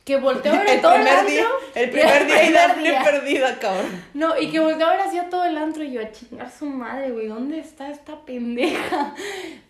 Que 0.04 0.16
volteó 0.16 0.52
a 0.52 0.58
ver 0.58 0.68
El 0.68 0.80
todo 0.80 0.94
el 0.94 1.06
antro. 1.06 1.26
día, 1.30 1.46
el 1.76 1.90
primer 1.90 2.26
día 2.26 2.44
y 2.44 2.82
día. 2.82 3.02
perdida, 3.04 3.58
cabrón. 3.60 4.04
No, 4.14 4.36
y 4.38 4.50
que 4.50 4.58
volteó 4.58 4.86
a 4.86 4.90
ver 4.92 5.00
así 5.02 5.18
a 5.18 5.28
todo 5.28 5.44
el 5.44 5.56
antro 5.56 5.84
y 5.84 5.92
yo 5.92 6.00
a 6.00 6.10
chingar 6.10 6.50
su 6.50 6.66
madre, 6.66 7.10
güey, 7.12 7.28
¿dónde 7.28 7.60
está 7.60 7.88
esta 7.88 8.16
pendeja? 8.24 9.14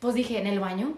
Pues 0.01 0.15
dije, 0.15 0.39
¿en 0.39 0.47
el 0.47 0.59
baño? 0.59 0.95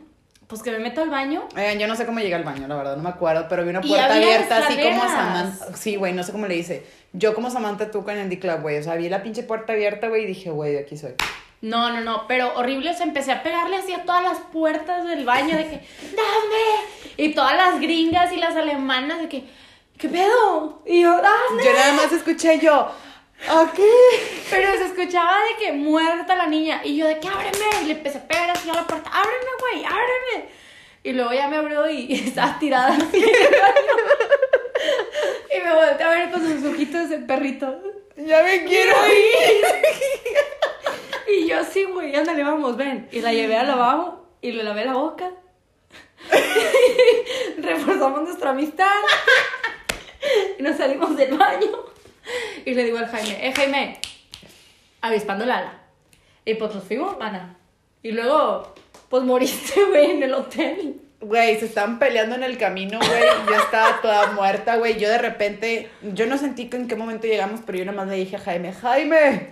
Pues 0.46 0.62
que 0.62 0.70
me 0.70 0.78
meto 0.78 1.02
al 1.02 1.10
baño. 1.10 1.48
Oigan, 1.56 1.78
yo 1.78 1.86
no 1.88 1.96
sé 1.96 2.06
cómo 2.06 2.20
llegué 2.20 2.34
al 2.36 2.44
baño, 2.44 2.68
la 2.68 2.76
verdad, 2.76 2.96
no 2.96 3.02
me 3.02 3.08
acuerdo, 3.08 3.46
pero 3.48 3.64
vi 3.64 3.70
una 3.70 3.80
puerta 3.80 4.14
abierta 4.14 4.58
así 4.58 4.76
como. 4.80 5.00
Samantha. 5.00 5.76
Sí, 5.76 5.96
güey, 5.96 6.12
no 6.12 6.22
sé 6.22 6.30
cómo 6.32 6.46
le 6.46 6.54
dice. 6.54 6.86
Yo 7.12 7.34
como 7.34 7.50
Samantha 7.50 7.90
Tuca 7.90 8.12
en 8.12 8.20
Andy 8.20 8.38
Club, 8.38 8.60
güey. 8.60 8.78
O 8.78 8.82
sea, 8.82 8.94
vi 8.94 9.08
la 9.08 9.22
pinche 9.22 9.42
puerta 9.42 9.72
abierta, 9.72 10.08
güey, 10.08 10.24
y 10.24 10.26
dije, 10.26 10.50
güey, 10.50 10.76
aquí 10.76 10.96
soy. 10.96 11.14
No, 11.62 11.90
no, 11.90 12.02
no, 12.02 12.26
pero 12.28 12.52
horrible, 12.56 12.90
o 12.90 12.94
sea, 12.94 13.06
empecé 13.06 13.32
a 13.32 13.42
pegarle 13.42 13.76
así 13.76 13.94
a 13.94 14.04
todas 14.04 14.22
las 14.22 14.38
puertas 14.38 15.06
del 15.06 15.24
baño 15.24 15.56
de 15.56 15.64
que, 15.64 15.76
¡Dafne! 15.76 16.43
Y 17.16 17.34
todas 17.34 17.56
las 17.56 17.80
gringas 17.80 18.32
y 18.32 18.36
las 18.36 18.56
alemanas 18.56 19.20
de 19.20 19.28
que, 19.28 19.44
¿qué 19.98 20.08
pedo? 20.08 20.82
Y 20.86 21.02
yo, 21.02 21.10
¡Dafne! 21.10 21.64
Yo 21.64 21.72
nada 21.72 21.92
más 21.92 22.12
escuché 22.12 22.58
yo. 22.58 22.90
Aquí. 23.48 23.82
Pero 24.50 24.72
se 24.78 24.86
escuchaba 24.86 25.36
de 25.38 25.64
que 25.64 25.72
muerta 25.72 26.34
la 26.34 26.46
niña. 26.46 26.80
Y 26.84 26.96
yo 26.96 27.06
de 27.06 27.18
que 27.20 27.28
ábreme. 27.28 27.82
Y 27.82 27.86
le 27.86 27.92
empecé 27.94 28.18
a 28.18 28.26
pegar 28.26 28.50
así 28.50 28.68
a 28.70 28.74
la 28.74 28.86
puerta. 28.86 29.10
Ábreme, 29.12 29.50
güey, 29.60 29.84
ábreme. 29.84 30.48
Y 31.02 31.12
luego 31.12 31.32
ya 31.32 31.48
me 31.48 31.56
abrió 31.56 31.88
y 31.90 32.14
estaba 32.26 32.58
tirada 32.58 32.94
así. 32.94 33.24
Y 35.54 35.60
me 35.62 35.74
volteé 35.74 36.06
a 36.06 36.10
ver 36.10 36.30
con 36.30 36.40
sus 36.40 36.64
ojitos 36.64 37.10
de 37.10 37.18
perrito. 37.18 37.80
Ya 38.16 38.42
me 38.42 38.64
quiero 38.64 38.94
ir. 39.06 39.64
Y 41.26 41.48
yo 41.48 41.64
sí, 41.64 41.84
güey, 41.84 42.14
ándale, 42.14 42.44
vamos, 42.44 42.76
ven. 42.76 43.08
Y 43.10 43.20
la 43.20 43.32
llevé 43.32 43.56
al 43.56 43.66
lavabo 43.66 44.26
y 44.42 44.52
le 44.52 44.62
lavé 44.62 44.84
la 44.84 44.92
boca. 44.92 45.30
Reforzamos 47.58 48.22
nuestra 48.22 48.50
amistad. 48.50 49.00
Y 50.58 50.62
nos 50.62 50.76
salimos 50.76 51.16
del 51.16 51.36
baño. 51.36 51.68
Y 52.64 52.74
le 52.74 52.84
digo 52.84 52.98
al 52.98 53.08
Jaime, 53.08 53.46
eh, 53.46 53.52
Jaime, 53.54 54.00
avispando 55.00 55.44
la 55.44 55.58
ala. 55.58 55.82
Y 56.44 56.54
pues 56.54 56.74
nos 56.74 56.84
fuimos, 56.84 57.18
mana. 57.18 57.56
Y 58.02 58.12
luego, 58.12 58.74
pues 59.08 59.22
moriste, 59.22 59.84
güey, 59.88 60.12
en 60.12 60.22
el 60.22 60.34
hotel. 60.34 61.00
Güey, 61.20 61.58
se 61.58 61.66
estaban 61.66 61.98
peleando 61.98 62.34
en 62.36 62.42
el 62.42 62.58
camino, 62.58 62.98
güey. 62.98 63.22
Yo 63.48 63.54
estaba 63.56 64.00
toda 64.02 64.32
muerta, 64.32 64.76
güey. 64.76 64.98
Yo 64.98 65.08
de 65.08 65.18
repente, 65.18 65.88
yo 66.02 66.26
no 66.26 66.36
sentí 66.36 66.68
que 66.68 66.76
en 66.76 66.86
qué 66.86 66.96
momento 66.96 67.26
llegamos, 67.26 67.60
pero 67.64 67.78
yo 67.78 67.84
nada 67.86 67.96
más 67.96 68.08
le 68.08 68.16
dije 68.16 68.36
a 68.36 68.40
Jaime, 68.40 68.74
Jaime, 68.74 69.48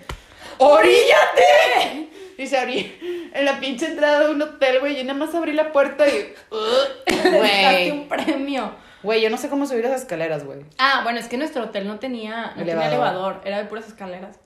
¡oríllate! 0.58 2.08
Y 2.38 2.47
se 2.47 2.59
abrí 2.59 2.92
en 3.35 3.45
la 3.45 3.61
pinche 3.61 3.87
entrada 3.87 4.27
de 4.27 4.35
un 4.35 4.40
hotel, 4.42 4.81
güey. 4.81 4.97
Yo 4.97 5.05
nada 5.05 5.18
más 5.18 5.35
abrí 5.35 5.53
la 5.53 5.73
puerta 5.73 6.07
y. 6.09 6.35
Güey. 7.31 7.90
un 7.90 8.09
premio. 8.09 8.73
Güey, 9.03 9.21
yo 9.21 9.31
no 9.31 9.37
sé 9.37 9.49
cómo 9.49 9.66
subir 9.66 9.85
esas 9.85 10.03
escaleras, 10.03 10.45
güey. 10.45 10.61
Ah, 10.79 11.01
bueno, 11.03 11.18
es 11.18 11.27
que 11.29 11.37
nuestro 11.37 11.64
hotel 11.64 11.88
no 11.88 11.99
tenía, 11.99 12.53
no 12.57 12.62
Elevador. 12.62 12.64
tenía 12.66 12.87
elevador, 12.88 13.40
era 13.45 13.59
de 13.59 13.64
puras 13.64 13.87
escaleras. 13.88 14.38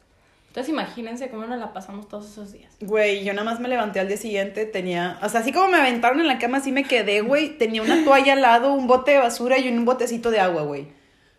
Entonces 0.49 0.73
imagínense 0.73 1.29
cómo 1.29 1.45
nos 1.45 1.59
la 1.59 1.75
pasamos 1.75 2.09
todos 2.09 2.31
esos 2.31 2.53
días. 2.53 2.73
Güey, 2.81 3.23
yo 3.25 3.35
nada 3.35 3.45
más 3.45 3.61
me 3.61 3.69
levanté 3.69 4.01
al 4.01 4.09
día 4.09 4.17
siguiente, 4.17 4.65
tenía, 4.65 5.19
o 5.23 5.29
sea, 5.29 5.41
así 5.41 5.53
como 5.53 5.69
me 5.69 5.77
aventaron 5.77 6.19
en 6.21 6.27
la 6.27 6.39
cama, 6.39 6.59
así 6.59 6.73
me 6.73 6.85
quedé, 6.85 7.21
güey. 7.21 7.59
Tenía 7.59 7.83
una 7.83 8.03
toalla 8.05 8.33
al 8.33 8.41
lado, 8.41 8.73
un 8.73 8.87
bote 8.87 9.11
de 9.11 9.19
basura 9.19 9.59
y 9.59 9.69
un 9.69 9.85
botecito 9.85 10.31
de 10.31 10.41
agua, 10.41 10.63
güey. 10.63 10.87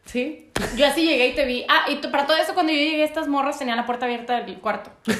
Sí. 0.07 0.49
Yo 0.75 0.87
así 0.87 1.05
llegué 1.05 1.27
y 1.27 1.35
te 1.35 1.45
vi. 1.45 1.65
Ah, 1.69 1.85
y 1.89 1.95
para 2.07 2.25
todo 2.25 2.37
eso, 2.37 2.53
cuando 2.53 2.71
yo 2.71 2.79
llegué, 2.79 3.03
estas 3.03 3.27
morras 3.27 3.59
tenían 3.59 3.77
la 3.77 3.85
puerta 3.85 4.05
abierta 4.05 4.41
del 4.41 4.57
cuarto. 4.59 4.91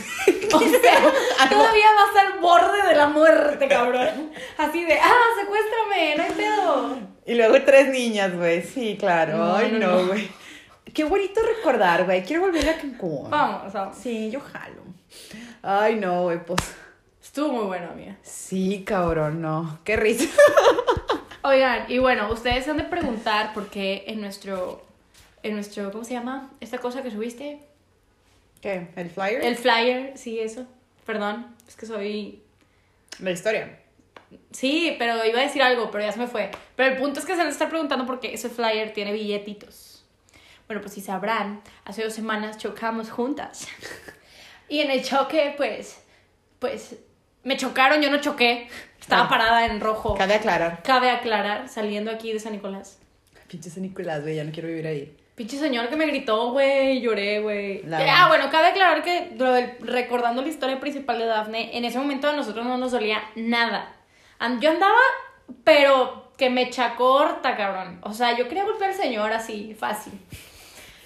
O 0.54 0.60
sea, 0.60 1.50
todavía 1.50 1.88
vas 1.94 2.24
al 2.26 2.40
borde 2.40 2.88
de 2.88 2.96
la 2.96 3.08
muerte, 3.08 3.68
cabrón. 3.68 4.32
Así 4.58 4.86
de, 4.86 4.94
ah, 4.98 5.14
secuéstrame, 5.38 6.16
no 6.16 6.24
hay 6.24 6.32
pedo. 6.32 7.00
Y 7.26 7.36
luego 7.36 7.62
tres 7.66 7.90
niñas, 7.90 8.34
güey. 8.34 8.64
Sí, 8.64 8.96
claro. 8.98 9.38
No, 9.38 9.56
Ay, 9.58 9.74
no, 9.74 9.80
no, 9.80 9.98
no. 10.02 10.08
güey. 10.08 10.30
Qué 10.94 11.04
bonito 11.04 11.42
recordar, 11.42 12.06
güey. 12.06 12.24
Quiero 12.24 12.44
volver 12.44 12.70
a 12.70 12.78
Cancún. 12.78 13.30
Vamos, 13.30 13.74
vamos. 13.74 13.98
Sí, 13.98 14.32
yo 14.32 14.40
jalo. 14.40 14.82
Ay, 15.62 15.98
no, 15.98 16.24
güey, 16.24 16.44
pues. 16.46 16.62
Estuvo 17.22 17.50
muy 17.50 17.66
bueno, 17.66 17.90
amiga. 17.92 18.16
Sí, 18.24 18.84
cabrón, 18.86 19.42
no. 19.42 19.80
Qué 19.84 19.98
risa. 19.98 20.30
Oigan, 21.44 21.86
y 21.88 21.98
bueno, 22.00 22.32
ustedes 22.32 22.66
se 22.66 22.72
han 22.72 22.78
de 22.78 22.84
preguntar 22.84 23.54
por 23.54 23.70
qué 23.70 24.04
en 24.08 24.22
nuestro, 24.22 24.86
en 25.44 25.54
nuestro, 25.54 25.92
¿cómo 25.92 26.04
se 26.04 26.14
llama? 26.14 26.52
Esta 26.60 26.78
cosa 26.80 27.04
que 27.04 27.12
subiste. 27.12 27.60
¿Qué? 28.62 28.88
¿El 28.96 29.10
flyer? 29.10 29.44
El 29.44 29.56
flyer, 29.56 30.18
sí, 30.18 30.40
eso. 30.40 30.66
Perdón, 31.06 31.56
es 31.68 31.76
que 31.76 31.86
soy 31.86 32.42
La 33.20 33.32
historia. 33.32 33.80
Sí, 34.52 34.96
pero 35.00 35.24
iba 35.26 35.40
a 35.40 35.44
decir 35.44 35.62
algo, 35.62 35.90
pero 35.90 36.04
ya 36.04 36.12
se 36.12 36.20
me 36.20 36.28
fue. 36.28 36.52
Pero 36.76 36.94
el 36.94 37.00
punto 37.00 37.20
es 37.20 37.26
que 37.26 37.36
se 37.36 37.42
han 37.42 37.48
de 37.48 37.54
estar 37.54 37.70
preguntando 37.70 38.06
por 38.06 38.20
qué 38.20 38.34
ese 38.34 38.50
flyer 38.50 38.92
tiene 38.94 39.14
billetitos. 39.14 40.06
Bueno, 40.68 40.82
pues 40.82 40.94
si 40.94 41.02
sabrán, 41.02 41.62
hace 41.86 42.04
dos 42.04 42.14
semanas 42.14 42.58
chocamos 42.58 43.10
juntas. 43.10 43.68
Y 44.70 44.82
en 44.82 44.92
el 44.92 45.04
choque, 45.04 45.54
pues, 45.56 45.98
pues 46.60 46.98
me 47.44 47.56
chocaron, 47.56 48.02
yo 48.02 48.12
no 48.12 48.20
choqué. 48.20 48.68
Estaba 49.08 49.24
Ah. 49.24 49.30
parada 49.30 49.66
en 49.66 49.80
rojo. 49.80 50.16
Cabe 50.16 50.34
aclarar. 50.36 50.84
Cabe 50.84 51.10
aclarar, 51.10 51.70
saliendo 51.70 52.12
aquí 52.12 52.34
de 52.34 52.40
San 52.40 52.52
Nicolás. 52.52 53.00
Pinche 53.48 53.70
San 53.70 53.84
Nicolás, 53.84 54.22
güey, 54.22 54.36
ya 54.36 54.44
no 54.44 54.52
quiero 54.52 54.68
vivir 54.68 54.86
ahí. 54.86 55.16
Pinche 55.36 55.58
señor 55.58 55.88
que 55.88 55.96
me 55.96 56.08
gritó, 56.08 56.52
güey, 56.52 57.00
lloré, 57.00 57.40
güey. 57.40 57.84
La- 57.84 58.00
Ah, 58.26 58.28
bueno, 58.28 58.50
cabe 58.50 58.68
aclarar 58.68 59.04
que 59.04 59.38
recordando 59.80 60.42
la 60.42 60.50
historia 60.50 60.80
principal 60.82 61.20
de 61.20 61.26
Dafne, 61.26 61.78
en 61.78 61.86
ese 61.86 61.98
momento 62.00 62.28
a 62.28 62.34
nosotros 62.34 62.66
no 62.66 62.78
nos 62.78 62.92
dolía 62.92 63.24
nada. 63.36 63.96
Yo 64.60 64.72
andaba, 64.72 65.00
pero 65.64 66.32
que 66.38 66.50
me 66.50 66.70
chacorta, 66.70 67.56
cabrón. 67.56 68.00
O 68.04 68.14
sea, 68.14 68.38
yo 68.38 68.50
quería 68.50 68.66
golpear 68.66 68.90
al 68.92 68.98
señor 68.98 69.32
así, 69.32 69.74
fácil. 69.74 70.14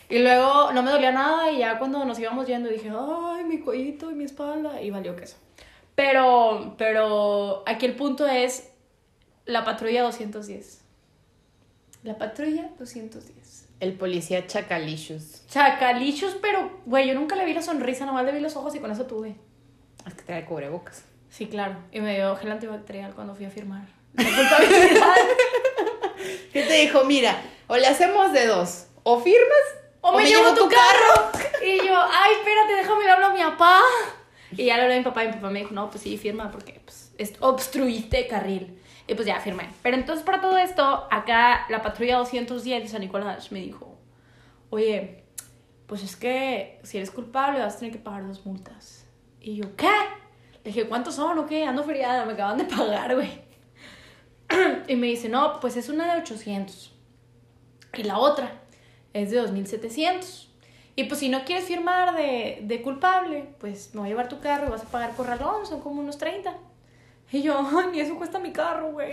Y 0.09 0.19
luego 0.19 0.71
no 0.73 0.81
me 0.81 0.89
dolía 0.91 1.11
nada 1.11 1.51
y 1.51 1.59
ya 1.59 1.77
cuando 1.77 2.03
nos 2.03 2.17
íbamos 2.17 2.47
yendo 2.47 2.67
dije, 2.69 2.89
ay, 2.89 3.43
mi 3.43 3.59
cuellito 3.59 4.09
y 4.09 4.15
mi 4.15 4.23
espalda. 4.25 4.81
Y 4.81 4.89
valió 4.89 5.15
queso. 5.15 5.37
Pero, 6.01 6.73
pero 6.79 7.61
aquí 7.67 7.85
el 7.85 7.95
punto 7.95 8.25
es 8.27 8.71
la 9.45 9.63
patrulla 9.63 10.01
210. 10.01 10.81
La 12.01 12.17
patrulla 12.17 12.71
210. 12.79 13.67
El 13.79 13.93
policía 13.93 14.47
Chacalicious. 14.47 15.45
Chacalichos, 15.47 16.35
pero, 16.41 16.81
güey, 16.87 17.07
yo 17.07 17.13
nunca 17.13 17.35
le 17.35 17.45
vi 17.45 17.53
la 17.53 17.61
sonrisa, 17.61 18.07
nomás 18.07 18.25
le 18.25 18.31
vi 18.31 18.39
los 18.39 18.55
ojos 18.55 18.73
y 18.73 18.79
con 18.79 18.89
eso 18.89 19.05
tuve. 19.05 19.35
Es 20.07 20.15
que 20.15 20.23
trae 20.23 20.43
cubrebocas. 20.43 21.03
Sí, 21.29 21.45
claro. 21.45 21.75
Y 21.91 22.01
me 22.01 22.15
dio 22.15 22.35
gel 22.35 22.51
antibacterial 22.51 23.13
cuando 23.13 23.35
fui 23.35 23.45
a 23.45 23.51
firmar. 23.51 23.85
¿Qué 26.51 26.63
te 26.63 26.73
dijo? 26.81 27.03
Mira, 27.03 27.39
o 27.67 27.77
le 27.77 27.85
hacemos 27.85 28.33
de 28.33 28.47
dos. 28.47 28.87
O 29.03 29.19
firmas 29.19 29.61
o 30.01 30.17
me, 30.17 30.25
llevo 30.25 30.51
tu 30.55 30.67
carro. 30.67 31.29
Y 31.63 31.77
yo, 31.77 31.95
ay, 31.95 32.33
espérate, 32.39 32.73
déjame 32.73 33.07
hablo 33.07 33.27
a 33.27 33.33
mi 33.33 33.39
papá. 33.41 33.81
Y 34.57 34.65
ya 34.65 34.75
le 34.77 34.83
hablé 34.83 34.95
a 34.95 34.97
mi 34.99 35.03
papá 35.03 35.23
y 35.23 35.27
mi 35.27 35.33
papá 35.33 35.49
me 35.49 35.59
dijo, 35.59 35.73
no, 35.73 35.89
pues 35.89 36.03
sí, 36.03 36.17
firma 36.17 36.51
porque 36.51 36.81
pues, 36.85 37.13
es- 37.17 37.35
obstruiste 37.39 38.27
carril. 38.27 38.77
Y 39.07 39.15
pues 39.15 39.27
ya 39.27 39.39
firmé. 39.39 39.69
Pero 39.81 39.97
entonces 39.97 40.23
para 40.25 40.39
todo 40.41 40.57
esto, 40.57 41.07
acá 41.11 41.65
la 41.69 41.81
patrulla 41.81 42.17
210 42.17 42.83
de 42.83 42.87
San 42.89 43.01
Nicolás 43.01 43.51
me 43.51 43.59
dijo, 43.59 43.97
oye, 44.69 45.23
pues 45.87 46.03
es 46.03 46.15
que 46.15 46.79
si 46.83 46.97
eres 46.97 47.11
culpable 47.11 47.59
vas 47.59 47.75
a 47.75 47.79
tener 47.79 47.93
que 47.93 47.99
pagar 47.99 48.25
dos 48.27 48.45
multas. 48.45 49.05
Y 49.41 49.55
yo, 49.55 49.75
¿qué? 49.75 49.89
Le 50.63 50.71
dije, 50.71 50.87
¿cuántos 50.87 51.15
son 51.15 51.37
o 51.39 51.45
qué? 51.45 51.65
Ando 51.65 51.83
feriada, 51.83 52.25
me 52.25 52.33
acaban 52.33 52.57
de 52.57 52.65
pagar, 52.65 53.15
güey. 53.15 53.41
y 54.87 54.95
me 54.95 55.07
dice, 55.07 55.27
no, 55.29 55.59
pues 55.59 55.75
es 55.77 55.89
una 55.89 56.13
de 56.13 56.21
800. 56.21 56.93
Y 57.97 58.03
la 58.03 58.19
otra 58.19 58.61
es 59.13 59.31
de 59.31 59.37
2700. 59.37 60.50
Y 60.95 61.05
pues 61.05 61.19
si 61.19 61.29
no 61.29 61.45
quieres 61.45 61.65
firmar 61.65 62.15
de, 62.15 62.59
de 62.63 62.81
culpable, 62.81 63.45
pues 63.59 63.93
me 63.93 64.01
voy 64.01 64.09
a 64.09 64.11
llevar 64.11 64.29
tu 64.29 64.39
carro 64.39 64.67
y 64.67 64.69
vas 64.71 64.83
a 64.83 64.87
pagar 64.89 65.15
corralón, 65.15 65.65
son 65.65 65.81
como 65.81 66.01
unos 66.01 66.17
30. 66.17 66.53
Y 67.31 67.41
yo, 67.41 67.61
ni 67.91 67.99
eso 67.99 68.15
cuesta 68.17 68.39
mi 68.39 68.51
carro, 68.51 68.91
güey. 68.91 69.09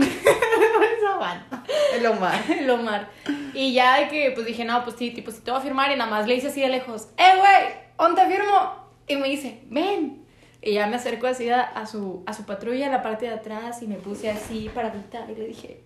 El 1.95 2.07
Omar. 2.07 2.43
El 2.51 2.71
Omar. 2.71 3.09
Y 3.55 3.73
ya 3.73 4.01
de 4.01 4.09
que, 4.09 4.33
pues 4.33 4.47
dije, 4.47 4.65
no, 4.65 4.83
pues 4.85 4.97
sí, 4.97 5.11
tipo, 5.13 5.31
si 5.31 5.41
te 5.41 5.51
voy 5.51 5.61
a 5.61 5.63
firmar 5.63 5.91
y 5.93 5.97
nada 5.97 6.11
más 6.11 6.27
le 6.27 6.35
hice 6.35 6.49
así 6.49 6.61
de 6.61 6.69
lejos, 6.69 7.09
¡eh, 7.17 7.39
güey! 7.39 7.89
¿Dónde 7.97 8.27
firmo? 8.27 8.89
Y 9.07 9.17
me 9.17 9.29
dice, 9.29 9.63
ven. 9.69 10.25
Y 10.61 10.75
ya 10.75 10.87
me 10.89 10.97
acerco 10.97 11.29
así 11.29 11.49
a, 11.49 11.63
a 11.63 11.87
su, 11.87 12.25
a 12.27 12.33
su 12.33 12.45
patrulla 12.45 12.87
en 12.87 12.93
la 12.93 13.03
parte 13.03 13.27
de 13.27 13.35
atrás 13.35 13.83
y 13.83 13.87
me 13.87 13.95
puse 13.95 14.29
así 14.29 14.69
para 14.75 14.91
gritar 14.91 15.31
y 15.31 15.37
le 15.37 15.47
dije, 15.47 15.83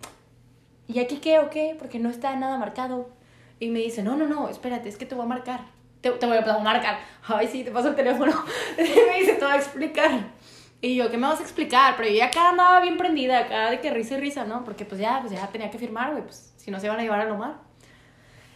¿y 0.87 0.99
aquí 0.99 1.17
qué 1.17 1.37
o 1.39 1.49
qué? 1.51 1.75
Porque 1.77 1.99
no 1.99 2.09
está 2.09 2.35
nada 2.35 2.57
marcado. 2.57 3.09
Y 3.59 3.69
me 3.69 3.79
dice, 3.79 4.01
no, 4.01 4.15
no, 4.15 4.27
no, 4.27 4.49
espérate, 4.49 4.89
es 4.89 4.97
que 4.97 5.05
te 5.05 5.13
voy 5.13 5.25
a 5.25 5.27
marcar. 5.27 5.61
Te, 6.03 6.11
te 6.11 6.25
voy 6.27 6.37
a 6.37 6.57
marcar. 6.59 6.99
Ay, 7.27 7.47
sí, 7.47 7.63
te 7.63 7.71
paso 7.71 7.87
el 7.87 7.95
teléfono. 7.95 8.31
Y 8.77 8.81
me 9.09 9.19
dice, 9.21 9.33
te 9.39 9.43
voy 9.45 9.53
a 9.53 9.57
explicar. 9.57 10.11
Y 10.81 10.95
yo, 10.97 11.09
¿qué 11.09 11.17
me 11.17 11.25
vas 11.27 11.39
a 11.39 11.43
explicar? 11.43 11.95
Pero 11.97 12.09
yo 12.09 12.15
ya 12.15 12.25
acá 12.25 12.49
andaba 12.49 12.79
bien 12.81 12.97
prendida, 12.97 13.39
acá 13.39 13.69
de 13.71 13.79
que 13.79 13.89
risa 13.89 14.15
y 14.15 14.17
risa, 14.19 14.43
¿no? 14.45 14.63
Porque 14.65 14.83
pues 14.85 14.99
ya, 15.01 15.19
pues 15.21 15.31
ya 15.31 15.47
tenía 15.47 15.71
que 15.71 15.79
firmar, 15.79 16.11
güey, 16.11 16.23
pues 16.23 16.53
si 16.57 16.69
no 16.71 16.79
se 16.79 16.85
iban 16.87 16.99
a 16.99 17.03
llevar 17.03 17.21
a 17.21 17.25
Lomar. 17.25 17.55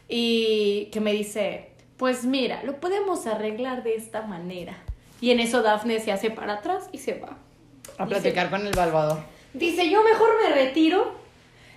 Y 0.08 0.90
que 0.92 1.00
me 1.02 1.12
dice, 1.14 1.72
pues 1.98 2.24
mira, 2.26 2.64
lo 2.64 2.80
podemos 2.80 3.26
arreglar 3.28 3.84
de 3.84 3.96
esta 3.96 4.22
manera. 4.22 4.78
Y 5.22 5.32
en 5.32 5.40
eso 5.40 5.62
Dafne 5.64 6.00
se 6.00 6.12
hace 6.12 6.30
para 6.30 6.54
atrás 6.56 6.90
y 6.92 7.00
se 7.00 7.14
va. 7.20 7.38
A 7.98 8.04
Dice- 8.06 8.20
platicar 8.22 8.50
con 8.50 8.66
el 8.68 8.74
Balvador. 8.74 9.20
Dice, 9.54 9.90
yo 9.90 10.04
mejor 10.04 10.30
me 10.44 10.54
retiro. 10.54 11.16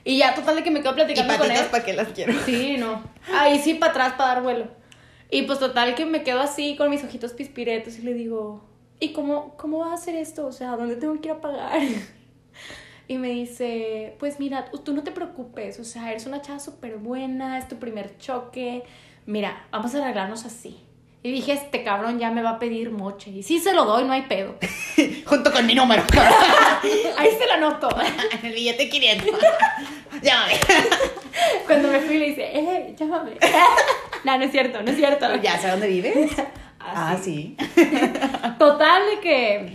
Y 0.04 0.18
ya, 0.18 0.34
total 0.34 0.56
de 0.56 0.62
que 0.62 0.70
me 0.70 0.80
quedo 0.80 0.92
Y 0.92 0.94
platicando 0.96 1.38
con 1.38 1.50
él. 1.50 1.64
para 1.70 1.84
qué 1.84 1.92
las 1.92 2.08
quiero. 2.08 2.32
Sí, 2.44 2.76
no. 2.78 3.02
Ahí 3.32 3.58
sí, 3.58 3.74
para 3.74 3.92
atrás, 3.92 4.12
para 4.14 4.34
dar 4.34 4.42
vuelo. 4.42 4.66
Y 5.30 5.42
pues 5.42 5.58
total 5.58 5.94
que 5.94 6.06
me 6.06 6.22
quedo 6.22 6.40
así 6.40 6.76
con 6.76 6.90
mis 6.90 7.04
ojitos 7.04 7.32
pispiretos 7.32 7.98
y 7.98 8.02
le 8.02 8.14
digo, 8.14 8.64
¿y 8.98 9.12
cómo, 9.12 9.56
cómo 9.56 9.78
vas 9.78 9.90
a 9.90 9.94
hacer 9.94 10.16
esto? 10.16 10.46
O 10.46 10.52
sea, 10.52 10.76
¿dónde 10.76 10.96
tengo 10.96 11.20
que 11.20 11.28
ir 11.28 11.34
a 11.34 11.40
pagar? 11.40 11.80
Y 13.08 13.18
me 13.18 13.30
dice, 13.30 14.14
pues 14.20 14.38
mira, 14.38 14.66
tú 14.84 14.94
no 14.94 15.02
te 15.02 15.10
preocupes, 15.10 15.80
o 15.80 15.84
sea, 15.84 16.12
eres 16.12 16.26
una 16.26 16.42
chava 16.42 16.60
súper 16.60 16.96
buena, 16.98 17.58
es 17.58 17.66
tu 17.66 17.74
primer 17.74 18.16
choque. 18.18 18.84
Mira, 19.26 19.66
vamos 19.72 19.92
a 19.96 19.98
arreglarnos 20.00 20.44
así. 20.44 20.78
Y 21.24 21.32
dije, 21.32 21.54
este 21.54 21.82
cabrón 21.82 22.20
ya 22.20 22.30
me 22.30 22.40
va 22.40 22.50
a 22.50 22.58
pedir 22.60 22.92
moche. 22.92 23.30
Y 23.30 23.42
sí 23.42 23.58
se 23.58 23.74
lo 23.74 23.84
doy, 23.84 24.04
no 24.04 24.12
hay 24.12 24.22
pedo. 24.22 24.54
Junto 25.26 25.50
con 25.50 25.66
mi 25.66 25.74
número. 25.74 26.04
Ahí 27.18 27.30
se 27.36 27.46
lo 27.46 27.54
anoto. 27.54 27.88
En 28.30 28.46
el 28.46 28.54
billete 28.54 28.88
500. 28.88 29.40
Llámame. 30.22 30.52
Cuando 31.66 31.88
me 31.88 31.98
fui 31.98 32.16
le 32.16 32.26
dice, 32.26 32.48
eh, 32.56 32.94
llámame. 32.96 33.32
no, 34.24 34.38
no 34.38 34.44
es 34.44 34.50
cierto, 34.50 34.82
no 34.82 34.90
es 34.90 34.96
cierto. 34.96 35.26
¿Ya 35.36 35.56
sabes 35.56 35.72
dónde 35.72 35.88
vives? 35.88 36.30
Ah, 36.82 37.10
Ah, 37.12 37.18
sí. 37.22 37.58
Total 38.58 39.02
de 39.14 39.20
que 39.20 39.72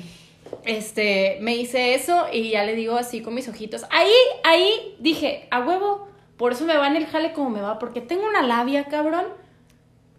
este 0.65 1.37
me 1.39 1.55
hice 1.55 1.93
eso 1.93 2.25
y 2.33 2.49
ya 2.49 2.63
le 2.63 2.73
digo 2.75 2.97
así 2.97 3.21
con 3.21 3.35
mis 3.35 3.47
ojitos. 3.47 3.85
Ahí, 3.91 4.11
ahí 4.43 4.95
dije, 4.97 5.47
a 5.51 5.59
huevo, 5.59 6.07
por 6.35 6.53
eso 6.53 6.65
me 6.65 6.75
va 6.75 6.87
en 6.87 6.95
el 6.95 7.05
jale 7.05 7.31
como 7.33 7.51
me 7.51 7.61
va, 7.61 7.77
porque 7.77 8.01
tengo 8.01 8.27
una 8.27 8.41
labia, 8.41 8.85
cabrón, 8.85 9.25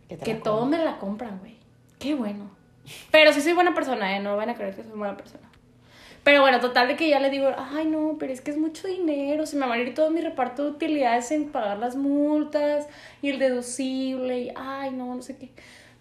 que 0.09 0.35
todo 0.35 0.65
me 0.67 0.79
la 0.79 0.99
compran, 0.99 1.41
güey. 1.41 1.57
Qué 1.99 2.15
bueno. 2.15 2.51
Pero 3.11 3.33
sí 3.33 3.41
soy 3.41 3.53
buena 3.55 3.75
persona, 3.75 4.17
¿eh? 4.17 4.21
No 4.21 4.37
van 4.37 4.51
a 4.51 4.55
creer 4.55 4.77
que 4.77 4.85
soy 4.85 4.93
buena 4.97 5.17
persona. 5.17 5.51
Pero 6.27 6.41
bueno, 6.41 6.59
total 6.59 6.89
de 6.89 6.97
que 6.97 7.09
ya 7.09 7.21
le 7.21 7.31
digo, 7.31 7.53
ay 7.57 7.87
no, 7.87 8.17
pero 8.19 8.33
es 8.33 8.41
que 8.41 8.51
es 8.51 8.59
mucho 8.59 8.89
dinero, 8.89 9.47
se 9.47 9.57
me 9.57 9.65
va 9.65 9.75
a 9.75 9.79
ir 9.79 9.95
todo 9.95 10.11
mi 10.11 10.21
reparto 10.21 10.65
de 10.65 10.71
utilidades 10.71 11.31
en 11.31 11.53
pagar 11.53 11.79
las 11.79 11.95
multas 11.95 12.89
y 13.23 13.29
el 13.31 13.39
deducible 13.39 14.41
y 14.41 14.51
ay 14.57 14.91
no, 14.91 15.15
no 15.15 15.23
sé 15.23 15.37
qué. 15.39 15.53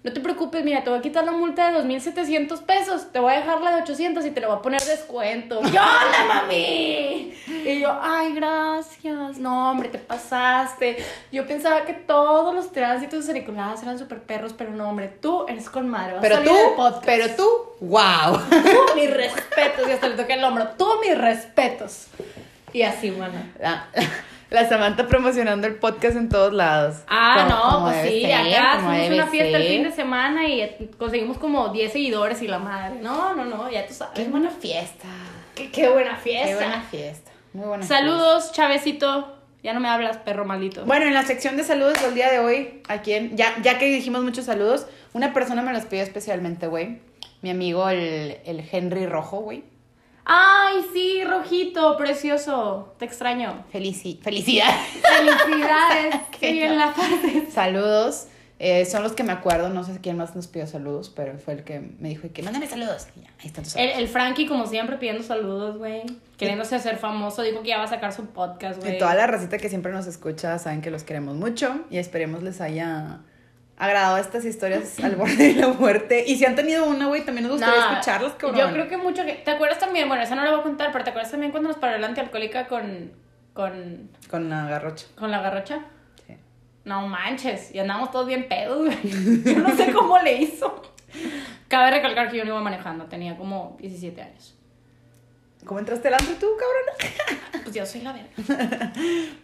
No 0.06 0.14
te 0.14 0.20
preocupes, 0.20 0.64
mira, 0.64 0.84
te 0.84 0.92
voy 0.92 1.00
a 1.00 1.02
quitar 1.02 1.26
la 1.26 1.32
multa 1.32 1.72
de 1.72 1.80
2.700 1.80 2.62
pesos, 2.62 3.12
te 3.12 3.18
voy 3.18 3.34
a 3.34 3.38
dejar 3.38 3.60
la 3.62 3.76
de 3.76 3.82
800 3.82 4.24
y 4.24 4.30
te 4.30 4.40
le 4.40 4.46
voy 4.46 4.58
a 4.58 4.62
poner 4.62 4.80
descuento. 4.80 5.64
¡Yo, 5.64 5.82
hola, 5.82 6.26
mami! 6.28 7.34
Y 7.48 7.80
yo, 7.80 7.90
ay, 8.00 8.36
gracias. 8.36 9.40
No, 9.40 9.72
hombre, 9.72 9.90
te 9.90 9.98
pasaste. 9.98 11.04
Yo 11.32 11.48
pensaba 11.48 11.86
que 11.86 11.94
todos 11.94 12.54
los 12.54 12.72
tránsitos 12.72 13.22
de 13.22 13.26
San 13.26 13.34
Nicolás 13.34 13.82
eran 13.82 13.98
súper 13.98 14.22
perros, 14.22 14.54
pero 14.56 14.70
no, 14.70 14.88
hombre, 14.88 15.08
tú 15.08 15.48
eres 15.48 15.72
con 15.72 15.90
madre. 15.90 16.14
vas 16.14 16.20
a 16.20 16.22
Pero 16.22 16.44
tú, 16.44 17.02
pero 17.04 17.36
tú, 17.36 17.50
wow. 17.80 18.38
Tú, 18.48 18.96
mis 18.96 19.12
respetos. 19.12 19.90
Y 19.90 19.92
hasta 19.92 20.08
le 20.08 20.18
toqué 20.18 20.34
el 20.34 20.44
hombro. 20.44 20.68
Tú, 20.78 20.88
mis 21.02 21.18
respetos. 21.18 22.10
Y 22.74 22.84
así, 22.84 23.10
mana. 23.10 23.90
La, 24.50 24.68
Samantha 24.70 25.08
promocionando 25.08 25.68
el 25.68 25.76
podcast 25.76 26.16
en 26.18 26.30
todos 26.30 26.54
lados. 26.54 26.98
Ah, 27.08 27.46
Como- 27.48 27.50
no, 27.50 27.72
como 27.74 27.86
pues 27.88 28.10
sí, 28.10 28.22
ser, 28.22 28.34
acá 28.34 28.92
debe 28.92 29.16
una 29.16 29.28
fiesta 29.28 29.58
el 29.58 29.68
fin 29.68 29.84
de 29.84 29.92
semana 29.92 30.48
y 30.48 30.90
conseguimos 30.98 31.38
como 31.38 31.70
10 31.70 31.92
seguidores 31.92 32.42
y 32.42 32.48
la 32.48 32.60
madre. 32.60 33.00
No, 33.02 33.34
no, 33.34 33.46
no, 33.46 33.70
ya 33.72 33.86
tú 33.88 33.94
sabes. 33.94 34.14
Qué 34.16 34.26
buena 34.30 34.50
fiesta. 34.50 35.08
Qué, 35.56 35.72
qué 35.72 35.90
buena 35.90 36.16
fiesta. 36.16 36.48
Qué 36.48 36.56
buena 36.56 36.82
fiesta. 36.82 37.32
Muy 37.54 37.68
buena 37.68 37.86
Saludos, 37.86 38.52
Chavecito. 38.52 39.32
Ya 39.64 39.74
no 39.74 39.80
me 39.80 39.88
hablas, 39.90 40.18
perro 40.18 40.46
maldito. 40.46 40.86
Bueno, 40.86 41.08
en 41.08 41.14
la 41.16 41.24
sección 41.24 41.58
de 41.58 41.64
saludos 41.64 42.00
del 42.02 42.14
día 42.14 42.30
de 42.30 42.38
hoy, 42.38 42.84
aquí 42.88 43.14
en, 43.14 43.36
ya, 43.36 43.56
ya 43.64 43.80
que 43.80 43.86
dijimos 43.88 44.22
muchos 44.24 44.46
saludos, 44.46 44.86
una 45.14 45.34
persona 45.34 45.64
me 45.64 45.74
los 45.74 45.86
pidió 45.86 46.04
especialmente, 46.04 46.68
güey. 46.68 47.00
Mi 47.42 47.50
amigo, 47.50 47.90
el, 47.90 48.38
el 48.46 48.64
Henry 48.72 49.08
Rojo, 49.08 49.40
güey. 49.40 49.64
Ay, 50.26 50.84
sí, 50.92 51.24
rojito, 51.24 51.96
precioso. 51.98 52.94
Te 52.98 53.06
extraño. 53.06 53.64
Felici 53.72 54.20
felicidad. 54.24 54.74
Felicidades. 55.02 56.16
Qué 56.40 56.50
sí, 56.52 56.62
en 56.64 56.78
la 56.78 56.94
parte. 56.94 57.48
Saludos. 57.52 58.28
Eh, 58.58 58.86
son 58.86 59.04
los 59.04 59.12
que 59.12 59.24
me 59.24 59.34
acuerdo, 59.34 59.68
no 59.68 59.84
sé 59.84 60.00
quién 60.02 60.16
más 60.16 60.34
nos 60.34 60.48
pidió 60.48 60.66
saludos, 60.66 61.12
pero 61.14 61.38
fue 61.38 61.56
el 61.56 61.64
que 61.66 61.82
me 62.00 62.08
dijo 62.08 62.30
que 62.34 62.42
mándame 62.42 62.68
saludos. 62.68 63.08
Y 63.18 63.22
ya, 63.22 63.28
ahí 63.42 63.48
están 63.48 63.66
tus 63.66 63.76
El, 63.76 63.82
saludos. 63.90 64.00
el 64.00 64.08
Frankie, 64.08 64.48
como 64.48 64.66
siempre, 64.66 64.96
pidiendo 64.98 65.24
saludos, 65.24 65.78
güey. 65.78 66.04
Queriéndose 66.38 66.76
hacer 66.76 66.98
famoso. 66.98 67.42
Dijo 67.42 67.62
que 67.62 67.70
ya 67.70 67.78
va 67.78 67.84
a 67.84 67.88
sacar 67.88 68.14
su 68.14 68.28
podcast, 68.28 68.80
güey. 68.82 68.96
Y 68.96 68.98
toda 68.98 69.14
la 69.14 69.28
racita 69.28 69.58
que 69.58 69.68
siempre 69.70 69.92
nos 69.92 70.08
escucha 70.08 70.58
saben 70.58 70.82
que 70.82 70.90
los 70.90 71.04
queremos 71.04 71.36
mucho 71.36 71.82
y 71.90 71.98
esperemos 71.98 72.44
les 72.44 72.62
haya 72.62 73.20
agradado 73.78 74.18
estas 74.18 74.46
historias 74.46 75.00
al 75.04 75.16
borde 75.16 75.54
de 75.54 75.62
la 75.62 75.68
muerte. 75.70 76.24
Y 76.28 76.38
si 76.38 76.46
han 76.46 76.56
tenido 76.56 76.86
una, 76.86 77.08
güey, 77.08 77.26
también 77.26 77.44
nos 77.48 77.54
gustaría 77.58 77.80
Nah, 77.80 77.92
escucharlas, 77.94 78.34
cabrón. 78.34 78.60
Yo 78.60 78.72
creo 78.72 78.88
que 78.88 78.98
mucho 78.98 79.26
que... 79.26 79.34
¿Te 79.34 79.52
acuerdas 79.52 79.80
también? 79.80 80.08
Bueno, 80.08 80.24
esa 80.24 80.36
no 80.36 80.44
la 80.44 80.52
voy 80.52 80.60
a 80.62 80.64
contar, 80.64 80.92
pero 80.92 81.04
¿te 81.04 81.10
acuerdas 81.10 81.32
también 81.32 81.52
cuando 81.52 81.70
nos 81.70 81.78
paró 81.78 81.98
la 81.98 82.08
antialcohólica 82.08 82.68
con... 82.68 83.12
con... 83.54 84.10
Con 84.30 84.50
la 84.50 84.68
garrocha. 84.68 85.08
con 85.16 85.32
la 85.32 85.42
garrocha? 85.42 85.80
Sí. 86.26 86.38
No 86.86 87.08
manches, 87.08 87.74
y 87.74 87.80
andamos 87.80 88.12
todos 88.12 88.28
bien 88.28 88.48
pedos, 88.48 88.86
güey. 88.86 89.44
Yo 89.44 89.60
no 89.60 89.76
sé 89.76 89.92
cómo 89.92 90.20
le 90.20 90.34
hizo. 90.42 90.82
Cabe 91.68 91.92
recalcar 91.92 92.30
que 92.30 92.38
yo 92.38 92.44
no 92.44 92.52
iba 92.52 92.62
manejando, 92.62 93.06
tenía 93.06 93.38
como 93.38 93.78
17 93.80 94.22
años. 94.22 94.56
¿Cómo 95.66 95.80
entraste 95.80 96.10
antro 96.10 96.36
tú, 96.36 96.48
cabrona? 96.58 97.42
Pues 97.64 97.74
yo 97.76 97.86
soy 97.86 98.02
la 98.02 98.14
verga. 98.14 98.94